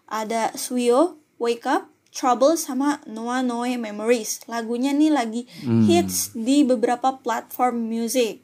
ada 0.09 0.53
Suyo 0.53 1.17
Wake 1.41 1.65
Up 1.65 1.89
Trouble 2.09 2.57
sama 2.57 3.01
Noah 3.05 3.45
Noe 3.45 3.77
Memories 3.77 4.45
lagunya 4.49 4.93
nih 4.93 5.13
lagi 5.13 5.41
hmm. 5.65 5.85
hits 5.85 6.33
di 6.33 6.65
beberapa 6.65 7.17
platform 7.21 7.89
music 7.89 8.41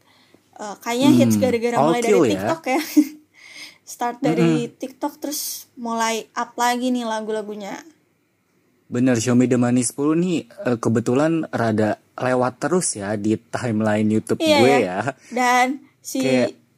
uh, 0.57 0.77
kayaknya 0.81 1.09
hmm. 1.13 1.19
hits 1.21 1.35
gara-gara 1.38 1.77
mulai 1.81 2.01
dari 2.01 2.17
ya? 2.17 2.31
TikTok 2.38 2.62
ya, 2.65 2.74
ya. 2.74 2.81
start 3.85 4.17
dari 4.17 4.65
-hmm. 4.65 4.81
TikTok 4.81 5.21
terus 5.21 5.69
mulai 5.77 6.25
up 6.33 6.57
lagi 6.57 6.89
nih 6.89 7.05
lagu-lagunya 7.05 7.85
Bener, 8.86 9.18
Xiaomi 9.18 9.50
The 9.50 9.58
Money 9.58 9.82
10 9.82 10.22
nih 10.22 10.39
uh, 10.62 10.77
kebetulan 10.77 11.50
rada 11.50 11.98
lewat 12.15 12.62
terus 12.62 12.94
ya 12.94 13.18
di 13.18 13.34
timeline 13.36 14.06
YouTube 14.06 14.38
iya, 14.46 14.58
gue 14.62 14.70
ya. 14.70 14.80
ya. 14.80 15.00
Dan 15.34 15.68
si 16.06 16.22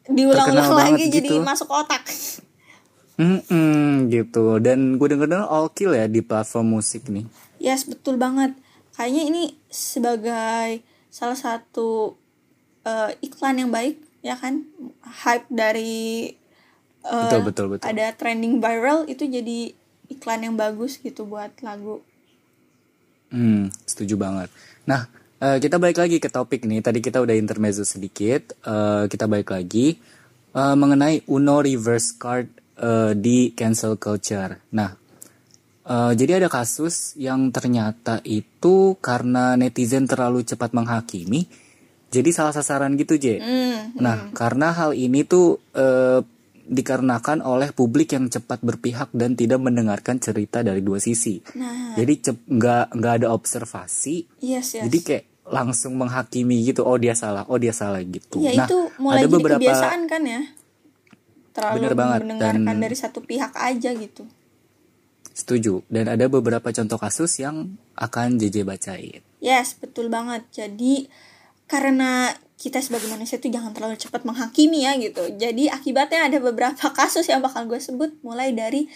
diulang-ulang 0.08 0.72
lagi 0.72 1.12
gitu. 1.12 1.20
jadi 1.20 1.44
masuk 1.44 1.68
otak. 1.68 2.08
Mm 3.20 3.44
-mm, 3.44 3.88
gitu. 4.08 4.64
Dan 4.64 4.96
gue 4.96 5.08
denger-denger 5.12 5.52
all 5.52 5.68
kill 5.76 5.92
ya 5.92 6.08
di 6.08 6.24
platform 6.24 6.80
musik 6.80 7.12
nih. 7.12 7.28
Yes, 7.60 7.84
betul 7.84 8.16
banget. 8.16 8.56
Kayaknya 8.96 9.24
ini 9.28 9.44
sebagai 9.68 10.82
salah 11.12 11.38
satu 11.38 12.16
uh, 12.88 13.12
iklan 13.20 13.68
yang 13.68 13.72
baik 13.74 14.00
ya 14.24 14.40
kan. 14.40 14.64
Hype 15.04 15.52
dari 15.52 16.32
uh, 17.04 17.28
betul, 17.28 17.42
betul, 17.44 17.66
betul. 17.76 17.84
ada 17.84 18.16
trending 18.16 18.64
viral 18.64 19.04
itu 19.12 19.28
jadi 19.28 19.76
iklan 20.08 20.44
yang 20.44 20.56
bagus 20.56 21.00
gitu 21.00 21.28
buat 21.28 21.52
lagu. 21.64 22.04
Hmm, 23.28 23.68
setuju 23.84 24.16
banget. 24.16 24.50
Nah, 24.88 25.08
uh, 25.44 25.58
kita 25.60 25.78
balik 25.78 26.00
lagi 26.00 26.18
ke 26.24 26.32
topik 26.32 26.64
nih. 26.64 26.80
Tadi 26.80 27.00
kita 27.04 27.20
udah 27.20 27.36
intermezzo 27.36 27.84
sedikit. 27.84 28.56
Uh, 28.64 29.06
kita 29.12 29.28
balik 29.28 29.52
lagi 29.52 30.00
uh, 30.56 30.76
mengenai 30.80 31.28
Uno 31.28 31.60
reverse 31.60 32.16
card 32.16 32.48
uh, 32.80 33.12
di 33.12 33.52
cancel 33.52 34.00
culture. 34.00 34.64
Nah, 34.72 34.96
uh, 35.86 36.12
jadi 36.16 36.40
ada 36.40 36.48
kasus 36.48 37.20
yang 37.20 37.52
ternyata 37.52 38.24
itu 38.24 38.96
karena 39.04 39.60
netizen 39.60 40.08
terlalu 40.08 40.48
cepat 40.48 40.72
menghakimi. 40.72 41.46
Jadi 42.08 42.32
salah 42.32 42.56
sasaran 42.56 42.96
gitu, 42.96 43.20
J. 43.20 43.44
Mm, 43.44 44.00
nah, 44.00 44.32
karena 44.32 44.72
hal 44.72 44.96
ini 44.96 45.28
tuh 45.28 45.60
uh, 45.76 46.24
dikarenakan 46.68 47.40
oleh 47.42 47.72
publik 47.72 48.14
yang 48.14 48.28
cepat 48.28 48.60
berpihak 48.60 49.10
dan 49.16 49.40
tidak 49.40 49.64
mendengarkan 49.64 50.20
cerita 50.20 50.60
dari 50.62 50.84
dua 50.84 51.00
sisi. 51.00 51.40
Nah. 51.56 51.96
Jadi 51.96 52.14
nggak 52.48 52.86
nggak 52.94 53.14
ada 53.24 53.28
observasi. 53.32 54.44
Yes, 54.44 54.76
yes. 54.76 54.84
Jadi 54.86 54.98
kayak 55.00 55.26
langsung 55.48 55.96
menghakimi 55.96 56.60
gitu. 56.68 56.84
Oh 56.84 57.00
dia 57.00 57.16
salah, 57.16 57.48
oh 57.48 57.56
dia 57.56 57.72
salah 57.72 58.04
gitu. 58.04 58.44
Ya 58.44 58.54
nah, 58.54 58.68
itu 58.68 58.78
mulai 59.00 59.24
ada 59.24 59.28
beberapa 59.32 59.60
kebiasaan 59.64 60.02
kan 60.12 60.22
ya. 60.28 60.42
Terlalu 61.56 61.76
bener 61.82 61.94
banget 61.98 62.20
mendengarkan 62.28 62.76
dan, 62.78 62.84
dari 62.84 62.98
satu 63.00 63.20
pihak 63.24 63.56
aja 63.56 63.90
gitu. 63.96 64.24
Setuju. 65.34 65.82
Dan 65.88 66.12
ada 66.12 66.26
beberapa 66.28 66.70
contoh 66.70 67.00
kasus 67.00 67.40
yang 67.42 67.80
akan 67.96 68.38
JJ 68.38 68.68
bacain. 68.68 69.22
Yes, 69.40 69.78
betul 69.78 70.12
banget. 70.12 70.46
Jadi 70.54 71.08
karena 71.70 72.34
kita 72.58 72.82
sebagai 72.82 73.06
manusia 73.08 73.38
itu 73.38 73.54
jangan 73.54 73.72
terlalu 73.72 74.02
cepat 74.02 74.26
menghakimi 74.26 74.84
ya 74.84 74.98
gitu. 74.98 75.22
Jadi 75.38 75.70
akibatnya 75.70 76.26
ada 76.26 76.38
beberapa 76.42 76.90
kasus 76.98 77.30
yang 77.30 77.46
bakal 77.46 77.70
gue 77.70 77.78
sebut 77.78 78.18
mulai 78.26 78.52
dari 78.54 78.90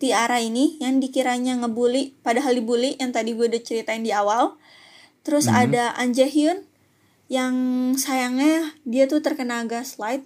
Tiara 0.00 0.40
ini 0.40 0.80
yang 0.80 0.96
dikiranya 0.96 1.60
ngebully 1.60 2.16
padahal 2.24 2.56
dibully 2.56 2.96
yang 2.96 3.12
tadi 3.12 3.36
gue 3.36 3.46
udah 3.50 3.62
ceritain 3.62 4.00
di 4.00 4.14
awal. 4.14 4.56
Terus 5.26 5.44
mm 5.44 5.52
-hmm. 5.52 5.62
ada 5.68 5.84
Anja 6.00 6.24
Hyun 6.24 6.64
yang 7.28 7.54
sayangnya 8.00 8.74
dia 8.88 9.06
tuh 9.06 9.20
terkena 9.20 9.62
gaslight 9.68 10.24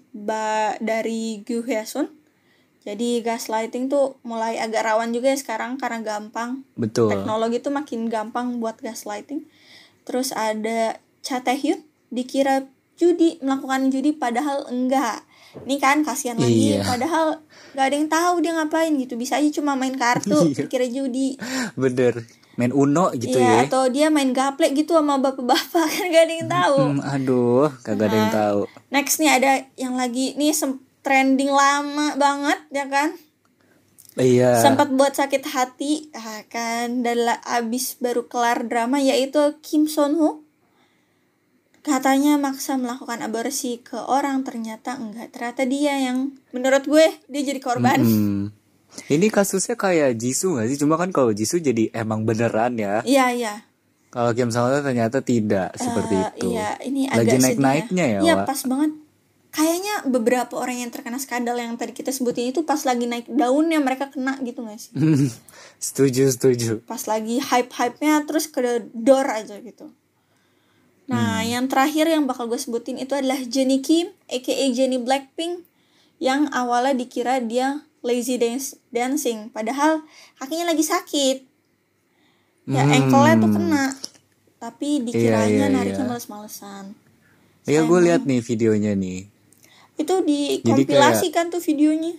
dari 0.81 1.43
Gu 1.45 1.67
Hyesun 1.67 2.09
jadi 2.85 3.25
gaslighting 3.25 3.89
tuh 3.89 4.21
mulai 4.21 4.61
agak 4.61 4.85
rawan 4.85 5.09
juga 5.17 5.33
ya 5.33 5.39
sekarang 5.41 5.81
karena 5.81 6.05
gampang. 6.05 6.69
Betul. 6.77 7.09
Teknologi 7.09 7.65
tuh 7.65 7.73
makin 7.73 8.13
gampang 8.13 8.61
buat 8.61 8.77
gaslighting. 8.77 9.49
Terus 10.05 10.37
ada 10.37 11.01
Cha 11.25 11.41
Tae 11.41 11.57
Hyun 11.57 11.81
dikira 12.13 12.69
judi 12.95 13.39
melakukan 13.41 13.91
judi 13.91 14.15
padahal 14.15 14.67
enggak. 14.69 15.23
Ini 15.55 15.77
kan 15.79 16.03
kasihan 16.03 16.35
lagi. 16.35 16.75
Iya. 16.75 16.83
padahal 16.83 17.27
nggak 17.75 17.87
ada 17.87 17.95
yang 17.95 18.09
tahu 18.11 18.35
dia 18.43 18.53
ngapain 18.55 18.91
gitu. 18.99 19.15
Bisa 19.15 19.39
aja 19.39 19.51
cuma 19.55 19.79
main 19.79 19.95
kartu 19.95 20.51
Iya. 20.51 20.67
kira 20.67 20.87
judi. 20.87 21.39
Bener. 21.75 22.27
Main 22.55 22.71
uno 22.71 23.11
gitu 23.11 23.35
Iya, 23.35 23.67
ya. 23.67 23.67
atau 23.67 23.91
dia 23.91 24.15
main 24.15 24.31
gaplek 24.31 24.79
gitu 24.79 24.95
sama 24.95 25.19
bapak-bapak. 25.19 25.87
Kan 25.95 26.07
gak 26.11 26.25
ada 26.27 26.35
yang 26.35 26.51
tahu. 26.51 26.77
Hmm, 26.79 27.01
aduh 27.03 27.67
kagak 27.83 28.11
ada 28.11 28.17
yang 28.17 28.31
Nah. 28.31 28.39
tahu. 28.39 28.61
next 28.91 29.19
nih 29.19 29.31
ada 29.31 29.51
yang 29.75 29.95
lagi 29.99 30.39
nih 30.39 30.55
trending 31.05 31.51
lama 31.51 32.15
banget 32.17 32.59
ya 32.71 32.87
kan? 32.87 33.13
Iya. 34.15 34.63
Sempat 34.63 34.95
buat 34.95 35.19
sakit 35.19 35.43
hati 35.51 36.15
ah, 36.15 36.47
kan 36.47 37.03
dan 37.03 37.19
abis 37.43 37.99
baru 37.99 38.31
kelar 38.31 38.63
drama 38.71 39.03
yaitu 39.03 39.59
Kim 39.59 39.91
Son 39.91 40.15
Ho 40.23 40.44
katanya 41.85 42.35
maksa 42.35 42.75
melakukan 42.75 43.21
aborsi 43.21 43.79
ke 43.79 44.01
orang 44.01 44.41
ternyata 44.41 44.97
enggak 44.97 45.31
ternyata 45.31 45.63
dia 45.63 46.01
yang 46.01 46.33
menurut 46.51 46.83
gue 46.83 47.07
dia 47.27 47.43
jadi 47.45 47.61
korban 47.61 48.01
Hmm. 48.01 48.45
Ini 49.05 49.27
kasusnya 49.29 49.75
kayak 49.75 50.15
Jisoo 50.15 50.55
gak 50.55 50.71
sih? 50.71 50.79
Cuma 50.79 50.95
kan 50.95 51.11
kalau 51.11 51.31
Jisoo 51.31 51.59
jadi 51.59 51.91
emang 51.93 52.23
beneran 52.23 52.73
ya. 52.75 53.03
iya 53.03 53.27
iya 53.29 53.55
Kalau 54.09 54.31
Kim 54.31 54.47
Hyun 54.49 54.81
ternyata 54.81 55.19
tidak 55.19 55.75
seperti 55.75 56.15
Eh, 56.15 56.31
itu. 56.33 56.47
iya 56.49 56.79
ini 56.81 57.03
Lagi 57.05 57.27
agak 57.27 57.41
naik-naiknya 57.43 58.05
ya, 58.09 58.19
iya 58.23 58.35
pas 58.41 58.63
banget 58.63 58.95
kayaknya 59.51 59.95
beberapa 60.05 60.55
orang 60.55 60.79
yang 60.79 60.91
terkena 60.91 61.15
skandal 61.17 61.55
yang 61.55 61.75
tadi 61.75 61.91
kita 61.91 62.11
sebutin 62.11 62.49
itu 62.49 62.63
pas 62.63 62.79
lagi 62.81 63.05
naik 63.05 63.27
daunnya 63.29 63.79
mereka 63.79 64.09
kena 64.09 64.39
gitu 64.41 64.63
gak 64.63 64.79
sih 64.79 64.95
setuju, 65.83 66.31
setuju. 66.31 66.71
pas 66.83 67.03
lagi 67.05 67.39
hype-hype-nya 67.39 68.23
terus 68.23 68.47
ke 68.47 68.63
door 68.91 69.27
aja 69.27 69.59
gitu. 69.59 69.91
Nah, 71.05 71.45
Hmm. 71.45 71.49
yang 71.53 71.65
terakhir 71.69 72.09
yang 72.09 72.25
bakal 72.25 72.49
gue 72.49 72.57
sebutin 72.57 72.97
itu 72.97 73.13
adalah 73.13 73.37
Jennie 73.45 73.85
Kim, 73.85 74.09
aka 74.25 74.53
Jennie 74.73 75.01
Blackpink, 75.01 75.61
yang 76.17 76.49
awalnya 76.49 76.97
dikira 76.97 77.45
dia 77.45 77.85
lazy 78.01 78.41
dance 78.41 78.77
dancing, 78.89 79.53
padahal 79.53 80.01
kakinya 80.41 80.73
lagi 80.73 80.85
sakit. 80.85 81.37
Ya, 82.65 82.89
Hmm. 82.89 82.97
ankle-nya 82.97 83.35
tuh 83.37 83.51
kena, 83.53 83.85
tapi 84.57 85.05
dikiranya 85.05 85.49
Iya, 85.49 85.67
iya, 85.69 85.75
nariknya 85.77 86.05
iya. 86.05 86.11
males-malesan. 86.17 86.85
Ya 87.69 87.81
gue 87.85 88.01
lihat 88.01 88.25
nih 88.25 88.41
videonya 88.41 88.93
nih. 88.97 89.29
Itu 90.01 90.21
Jadi 90.21 90.65
dikompilasikan 90.65 91.53
tuh 91.53 91.61
videonya. 91.61 92.17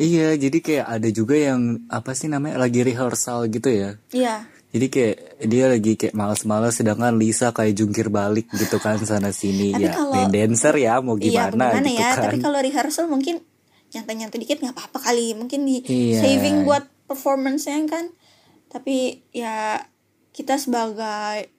Iya, 0.00 0.34
jadi 0.34 0.58
kayak 0.64 0.86
ada 0.88 1.08
juga 1.12 1.36
yang 1.36 1.84
apa 1.92 2.16
sih 2.16 2.26
namanya 2.32 2.56
lagi 2.56 2.80
rehearsal 2.80 3.46
gitu 3.52 3.68
ya. 3.68 4.00
Iya. 4.10 4.48
Jadi 4.72 4.86
kayak 4.88 5.16
dia 5.42 5.64
lagi 5.68 5.92
kayak 5.94 6.12
males-males 6.12 6.72
sedangkan 6.72 7.12
Lisa 7.14 7.52
kayak 7.52 7.76
jungkir 7.76 8.08
balik 8.08 8.48
gitu 8.50 8.76
kan 8.76 8.96
sana 8.98 9.28
sini 9.28 9.68
Tapi 9.70 9.84
ya. 9.84 9.92
kalau- 9.92 10.14
Main 10.16 10.32
dancer 10.32 10.74
ya 10.74 10.96
mau 10.98 11.14
Iya, 11.14 11.52
gimana 11.52 11.64
bagaimana 11.70 11.86
gitu 11.86 12.00
ya? 12.00 12.10
kan. 12.10 12.24
Tapi 12.24 12.36
kalau 12.40 12.58
rehearsal 12.58 13.04
mungkin 13.06 13.36
nyantai-nyantai 13.92 14.38
dikit 14.38 14.58
nggak 14.58 14.72
apa-apa 14.72 14.98
kali. 15.02 15.36
Mungkin 15.36 15.60
di 15.62 15.76
Iya. 15.82 16.18
saving 16.18 16.64
buat 16.64 16.88
performance-nya 17.04 17.84
kan. 17.86 18.08
Tapi 18.66 18.96
ya 19.30 19.76
kita 20.32 20.56
sebagai 20.56 21.52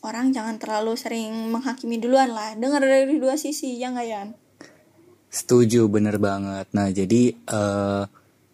orang 0.00 0.34
jangan 0.34 0.58
terlalu 0.58 0.98
sering 0.98 1.30
menghakimi 1.48 1.96
duluan 1.96 2.28
lah. 2.28 2.54
Dengar 2.54 2.82
dari 2.82 3.14
dua 3.14 3.34
sisi, 3.34 3.78
ya 3.78 3.88
nggak 3.88 4.08
Yan? 4.08 4.28
Setuju, 5.28 5.86
bener 5.86 6.18
banget. 6.18 6.66
Nah, 6.72 6.88
jadi 6.88 7.22
eh 7.30 8.02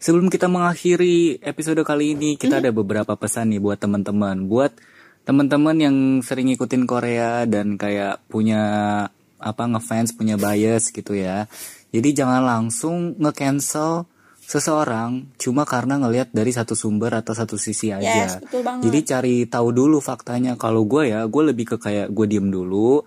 sebelum 0.04 0.28
kita 0.28 0.52
mengakhiri 0.52 1.40
episode 1.40 1.80
kali 1.80 2.12
ini, 2.12 2.36
kita 2.36 2.60
ada 2.60 2.68
beberapa 2.68 3.16
pesan 3.16 3.56
nih 3.56 3.60
buat 3.64 3.80
teman-teman. 3.80 4.44
Buat 4.44 4.76
teman-teman 5.24 5.76
yang 5.80 5.96
sering 6.20 6.52
ngikutin 6.52 6.84
Korea 6.84 7.48
dan 7.48 7.80
kayak 7.80 8.20
punya 8.28 8.60
apa 9.40 9.62
ngefans, 9.64 10.12
punya 10.12 10.36
bias 10.36 10.92
gitu 10.92 11.16
ya. 11.16 11.48
Jadi 11.88 12.12
jangan 12.12 12.44
langsung 12.44 13.16
nge-cancel 13.16 14.04
seseorang 14.44 15.24
cuma 15.40 15.64
karena 15.64 15.96
ngelihat 15.96 16.28
dari 16.28 16.52
satu 16.52 16.76
sumber 16.76 17.16
atau 17.16 17.32
satu 17.32 17.56
sisi 17.56 17.88
aja. 17.88 18.04
Yes, 18.04 18.44
betul 18.44 18.60
banget. 18.60 18.84
Jadi 18.84 18.98
cari 19.08 19.36
tahu 19.48 19.72
dulu 19.72 20.04
faktanya. 20.04 20.52
Kalau 20.60 20.84
gue 20.84 21.16
ya, 21.16 21.24
gue 21.24 21.42
lebih 21.48 21.64
ke 21.64 21.76
kayak 21.80 22.12
gue 22.12 22.26
diem 22.28 22.52
dulu. 22.52 23.00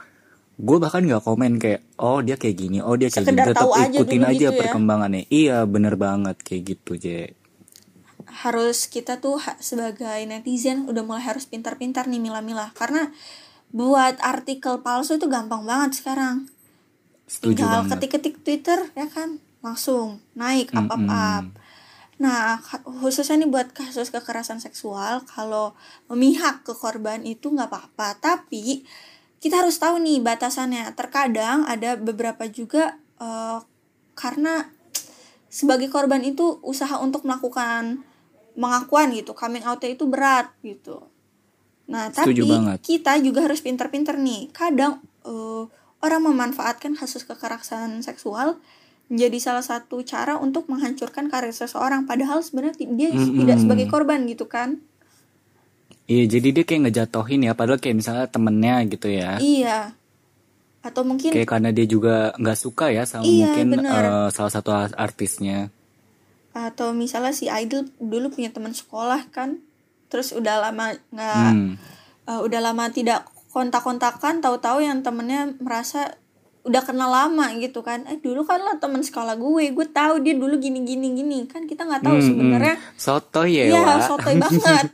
Gue 0.57 0.77
bahkan 0.81 1.05
nggak 1.05 1.21
komen 1.21 1.61
kayak, 1.61 1.85
oh 2.01 2.19
dia 2.25 2.35
kayak 2.35 2.57
gini, 2.57 2.81
oh 2.81 2.97
dia 2.97 3.13
kayak 3.13 3.29
Sekedar 3.29 3.45
gini. 3.45 3.53
Tetap 3.53 3.69
aja 3.71 3.97
ikutin 3.97 4.23
aja 4.25 4.33
gitu 4.33 4.53
ya. 4.53 4.59
perkembangannya. 4.59 5.23
Iya, 5.29 5.57
bener 5.69 5.93
banget 5.95 6.37
kayak 6.41 6.61
gitu, 6.73 6.97
Je. 6.97 7.37
Harus 8.25 8.89
kita 8.89 9.21
tuh 9.21 9.37
sebagai 9.61 10.17
netizen 10.25 10.89
udah 10.89 11.05
mulai 11.05 11.23
harus 11.23 11.45
pintar-pintar 11.45 12.09
nih 12.09 12.17
milah-milah. 12.17 12.73
Karena 12.73 13.13
buat 13.69 14.17
artikel 14.19 14.81
palsu 14.81 15.21
itu 15.21 15.29
gampang 15.29 15.61
banget 15.61 16.01
sekarang. 16.01 16.49
Setuju 17.27 17.59
tinggal 17.59 17.83
ketik-ketik 17.91 18.39
Twitter 18.41 18.87
ya 18.95 19.05
kan 19.11 19.43
langsung 19.59 20.23
naik 20.37 20.71
up 20.71 20.87
up 20.87 21.03
up 21.11 21.45
nah 22.17 22.57
khususnya 22.81 23.45
nih 23.45 23.51
buat 23.51 23.77
kasus 23.77 24.09
kekerasan 24.09 24.57
seksual 24.57 25.21
kalau 25.29 25.77
memihak 26.09 26.65
ke 26.65 26.73
korban 26.73 27.21
itu 27.21 27.53
nggak 27.53 27.69
apa-apa 27.69 28.17
tapi 28.17 28.81
kita 29.37 29.61
harus 29.61 29.77
tahu 29.77 30.01
nih 30.01 30.21
batasannya 30.21 30.93
terkadang 30.97 31.65
ada 31.69 31.95
beberapa 31.97 32.45
juga 32.49 32.97
eh, 33.21 33.59
karena 34.17 34.69
sebagai 35.47 35.87
korban 35.87 36.21
itu 36.25 36.59
usaha 36.65 36.97
untuk 36.99 37.23
melakukan 37.23 38.01
pengakuan 38.57 39.13
gitu 39.13 39.37
coming 39.37 39.63
out 39.63 39.79
itu 39.85 40.03
berat 40.09 40.49
gitu 40.65 41.05
Nah, 41.87 42.11
Setuju 42.11 42.43
tapi 42.43 42.51
banget. 42.51 42.77
kita 42.83 43.13
juga 43.23 43.47
harus 43.47 43.63
pinter-pinter 43.63 44.19
nih. 44.19 44.51
Kadang 44.51 44.99
eh, 45.23 45.63
orang 46.03 46.21
memanfaatkan 46.27 46.93
kasus 46.99 47.23
kekerasan 47.23 48.03
seksual 48.03 48.59
menjadi 49.07 49.39
salah 49.39 49.63
satu 49.63 50.03
cara 50.03 50.35
untuk 50.35 50.67
menghancurkan 50.67 51.31
karir 51.31 51.55
seseorang. 51.55 52.03
Padahal 52.03 52.43
sebenarnya 52.43 52.75
dia 52.91 53.09
Mm-mm. 53.15 53.39
tidak 53.39 53.57
sebagai 53.63 53.87
korban 53.87 54.27
gitu 54.27 54.51
kan? 54.51 54.83
Iya, 56.07 56.23
jadi 56.25 56.47
dia 56.55 56.63
kayak 56.63 56.81
ngejatohin 56.87 57.41
ya. 57.43 57.53
Padahal 57.53 57.77
kayak 57.77 57.97
misalnya 57.99 58.25
temennya 58.25 58.75
gitu 58.87 59.07
ya. 59.07 59.35
Iya. 59.37 59.91
Atau 60.79 61.03
mungkin 61.03 61.35
Kayak 61.35 61.49
karena 61.51 61.69
dia 61.75 61.83
juga 61.83 62.31
nggak 62.39 62.55
suka 62.57 62.87
ya 62.89 63.03
sama 63.03 63.27
Iya, 63.27 63.51
mungkin 63.51 63.67
bener. 63.75 64.03
eh, 64.07 64.27
salah 64.31 64.51
satu 64.51 64.71
artisnya. 64.95 65.67
atau 66.57 66.89
misalnya 66.89 67.37
si 67.37 67.45
idol 67.45 67.85
dulu 68.01 68.33
punya 68.33 68.49
teman 68.49 68.73
sekolah 68.73 69.29
kan, 69.29 69.61
terus 70.09 70.33
udah 70.33 70.57
lama 70.57 70.89
nggak 71.13 71.51
Hmm. 71.53 71.77
eh, 72.25 72.39
udah 72.41 72.59
lama 72.65 72.89
tidak 72.89 73.29
kontak-kontakan, 73.53 74.41
tahu-tahu 74.41 74.81
yang 74.81 75.05
temennya 75.05 75.53
merasa 75.61 76.17
udah 76.67 76.81
kenal 76.83 77.07
lama 77.07 77.47
gitu 77.55 77.79
kan, 77.79 78.03
eh 78.05 78.19
dulu 78.19 78.43
kan 78.43 78.59
lo 78.59 78.75
teman 78.75 78.99
sekolah 78.99 79.33
gue, 79.33 79.71
gue 79.71 79.87
tahu 79.87 80.19
dia 80.19 80.35
dulu 80.35 80.59
gini 80.59 80.83
gini 80.83 81.15
gini 81.15 81.47
kan 81.47 81.63
kita 81.63 81.87
nggak 81.87 82.03
tahu 82.03 82.17
Hmm, 82.19 82.27
sebenarnya 82.27 82.75
hmm. 82.75 82.99
Soto 82.99 83.41
ya, 83.47 83.63
Iya, 83.65 83.79
Wak. 83.81 83.99
sotoy 84.03 84.35
banget. 84.43 84.87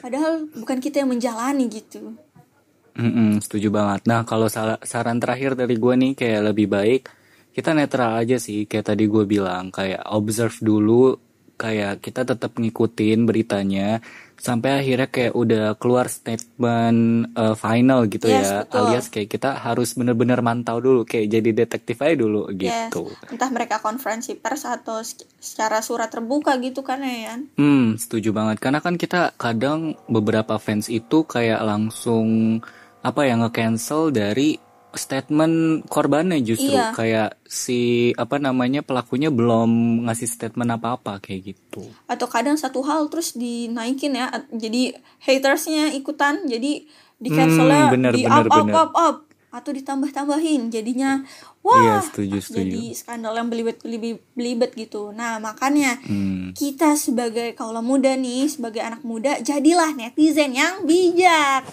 Padahal 0.00 0.32
bukan 0.56 0.78
kita 0.80 1.04
yang 1.04 1.10
menjalani 1.12 1.68
gitu. 1.68 2.16
Mm-mm, 2.94 3.38
setuju 3.38 3.70
banget. 3.70 4.10
Nah, 4.10 4.26
kalau 4.26 4.50
saran 4.82 5.22
terakhir 5.22 5.54
dari 5.54 5.78
gue 5.78 5.94
nih 5.94 6.12
kayak 6.18 6.42
lebih 6.50 6.66
baik 6.66 7.02
kita 7.52 7.70
netral 7.70 8.14
aja 8.16 8.38
sih. 8.38 8.66
Kayak 8.66 8.94
tadi 8.94 9.06
gue 9.06 9.22
bilang 9.22 9.70
kayak 9.70 10.02
observe 10.10 10.58
dulu, 10.58 11.14
kayak 11.58 11.98
kita 11.98 12.22
tetap 12.22 12.54
ngikutin 12.54 13.26
beritanya 13.26 13.98
sampai 14.34 14.78
akhirnya 14.78 15.10
kayak 15.10 15.34
udah 15.34 15.74
keluar 15.74 16.06
statement 16.06 17.00
eh, 17.34 17.54
final 17.54 18.06
gitu 18.06 18.24
Yes, 18.24 18.46
ya. 18.46 18.62
betul. 18.62 18.78
Alias 18.80 19.06
kayak 19.08 19.28
kita 19.28 19.50
harus 19.52 19.92
bener-bener 19.92 20.38
mantau 20.38 20.78
dulu, 20.78 21.02
kayak 21.02 21.26
jadi 21.28 21.50
detektif 21.52 21.98
aja 21.98 22.14
dulu 22.14 22.46
Yes. 22.48 22.88
gitu. 22.88 23.10
Entah 23.26 23.50
mereka 23.50 23.78
konferensi 23.78 24.32
pers 24.32 24.62
atau 24.62 25.02
se- 25.02 25.26
secara 25.36 25.78
surat 25.80 26.06
terbuka 26.06 26.54
gitu 26.56 26.80
kan 26.80 27.02
ya 27.02 27.34
Yan. 27.34 27.40
Hmm, 27.52 27.86
setuju 27.94 28.30
banget. 28.30 28.56
Karena 28.58 28.78
kan 28.78 28.94
kita 28.94 29.34
kadang 29.34 29.98
beberapa 30.06 30.54
fans 30.56 30.86
itu 30.86 31.26
kayak 31.26 31.58
langsung 31.60 32.62
apa 32.98 33.22
ya 33.22 33.34
nge-cancel 33.36 34.10
dari 34.10 34.54
statement 34.90 35.84
korbannya 35.84 36.40
justru 36.40 36.72
Iya. 36.72 36.96
kayak 36.96 37.30
si 37.44 38.10
apa 38.14 38.36
namanya 38.36 38.80
pelakunya 38.80 39.28
belum 39.28 40.02
ngasih 40.04 40.24
statement 40.26 40.70
apa-apa 40.72 41.20
kayak 41.20 41.52
gitu. 41.52 41.84
Atau 42.06 42.24
kadang 42.24 42.56
satu 42.56 42.80
hal 42.80 43.08
terus 43.08 43.32
dinaikin 43.32 44.16
ya. 44.16 44.32
Jadi 44.48 44.96
hatersnya 45.20 45.92
ikutan. 45.92 46.44
Jadi 46.44 46.88
di 47.18 47.28
cancelnya 47.28 47.90
Hmm, 47.90 47.94
bener, 47.94 48.12
di 48.14 48.24
bener, 48.24 48.44
up, 48.44 48.48
up, 48.48 48.58
bener. 48.64 48.74
up, 48.74 48.92
up. 48.94 49.16
Atau 49.48 49.72
ditambah-tambahin. 49.72 50.68
Jadinya 50.68 51.20
Iya, 51.58 52.00
wah. 52.00 52.00
setuju, 52.00 52.40
setuju. 52.40 52.64
Jadi 52.64 52.84
skandal 52.94 53.34
yang 53.34 53.48
belibet-belibet 53.48 54.72
gitu. 54.72 55.10
Nah 55.10 55.36
makanya 55.36 56.00
Hmm. 56.00 56.52
kita 56.52 56.96
sebagai 56.96 57.52
kaula 57.52 57.80
muda 57.80 58.12
nih, 58.14 58.48
sebagai 58.48 58.80
anak 58.80 59.04
muda, 59.04 59.36
jadilah 59.38 59.92
netizen 59.92 60.52
yang 60.52 60.80
bijak. 60.82 61.64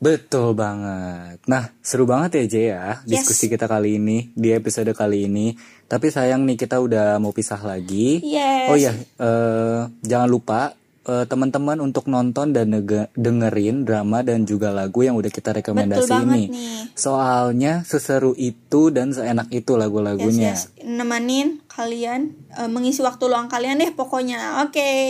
Betul 0.00 0.56
banget. 0.56 1.44
Nah, 1.44 1.76
seru 1.84 2.08
banget 2.08 2.40
ya 2.40 2.44
Jay 2.48 2.66
ya 2.72 3.04
Yes. 3.04 3.20
diskusi 3.28 3.52
kita 3.52 3.68
kali 3.68 4.00
ini 4.00 4.32
di 4.32 4.56
episode 4.56 4.88
kali 4.96 5.28
ini. 5.28 5.52
Tapi 5.84 6.08
sayang 6.08 6.48
nih 6.48 6.56
kita 6.56 6.80
udah 6.80 7.20
mau 7.20 7.36
pisah 7.36 7.60
lagi. 7.60 8.24
Yes. 8.24 8.68
Oh 8.72 8.76
iya, 8.80 8.96
eh, 8.96 9.80
jangan 10.00 10.28
lupa 10.32 10.72
uh, 11.04 11.24
teman-teman 11.28 11.84
untuk 11.84 12.08
nonton 12.08 12.56
dan 12.56 12.72
dengerin 13.12 13.84
drama 13.84 14.24
dan 14.24 14.48
juga 14.48 14.72
lagu 14.72 15.04
yang 15.04 15.20
udah 15.20 15.28
kita 15.28 15.52
rekomendasi 15.60 16.12
ini. 16.24 16.42
Nih. 16.48 16.48
Soalnya 16.96 17.84
seseru 17.84 18.32
itu 18.40 18.88
dan 18.88 19.12
seenak 19.12 19.52
itu 19.52 19.76
lagu-lagunya. 19.76 20.56
Yes, 20.56 20.72
yes. 20.76 20.84
Nemenin 20.88 21.60
kalian 21.68 22.32
uh, 22.56 22.72
mengisi 22.72 23.04
waktu 23.04 23.28
luang 23.28 23.52
kalian 23.52 23.84
deh 23.84 23.92
pokoknya. 23.92 24.64
Oke. 24.64 24.80
Okay. 24.80 25.04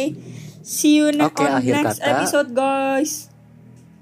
See 0.61 1.00
you 1.00 1.09
next 1.09 1.40
okay, 1.40 1.48
on 1.48 1.64
next 1.64 1.98
kata, 2.03 2.11
episode 2.20 2.48
guys. 2.53 3.29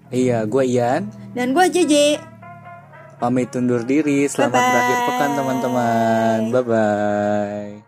Iya, 0.09 0.49
gue 0.49 0.65
Ian. 0.65 1.13
Dan 1.37 1.53
gue 1.53 1.65
JJ. 1.69 1.95
Pamit 3.19 3.51
undur 3.53 3.83
diri. 3.83 4.25
Selamat 4.31 4.57
Bye 4.57 4.63
-bye. 4.63 4.73
berakhir 4.73 4.99
pekan 5.05 5.31
teman-teman. 5.37 6.39
Bye 6.55 6.65
bye. 6.65 7.88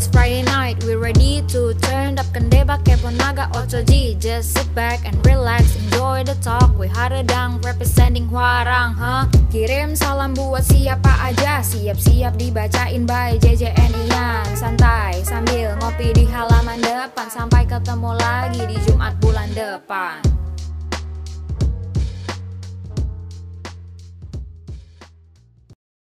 It's 0.00 0.08
Friday 0.08 0.40
night, 0.48 0.80
we're 0.88 0.96
ready 0.96 1.44
to 1.52 1.76
turn 1.76 2.16
up. 2.16 2.24
Kende 2.32 2.64
pakai 2.64 2.96
naga 3.20 3.52
Otoji 3.52 4.16
Just 4.16 4.56
sit 4.56 4.64
back 4.72 5.04
and 5.04 5.12
relax, 5.28 5.76
enjoy 5.76 6.24
the 6.24 6.32
talk 6.40 6.72
We 6.80 6.88
Haredang 6.88 7.60
representing 7.60 8.24
Huarang, 8.32 8.96
huh? 8.96 9.28
Kirim 9.52 9.92
salam 9.92 10.32
buat 10.32 10.64
siapa 10.64 11.20
aja. 11.20 11.60
Siap-siap 11.60 12.32
dibacain 12.40 13.04
by 13.04 13.36
JJN 13.44 13.92
Ian. 14.08 14.48
Santai 14.56 15.20
sambil 15.20 15.76
ngopi 15.84 16.16
di 16.16 16.24
halaman 16.24 16.80
depan. 16.80 17.28
Sampai 17.28 17.68
ketemu 17.68 18.16
lagi 18.16 18.64
di 18.64 18.80
Jumat 18.80 19.20
bulan 19.20 19.52
depan 19.52 20.39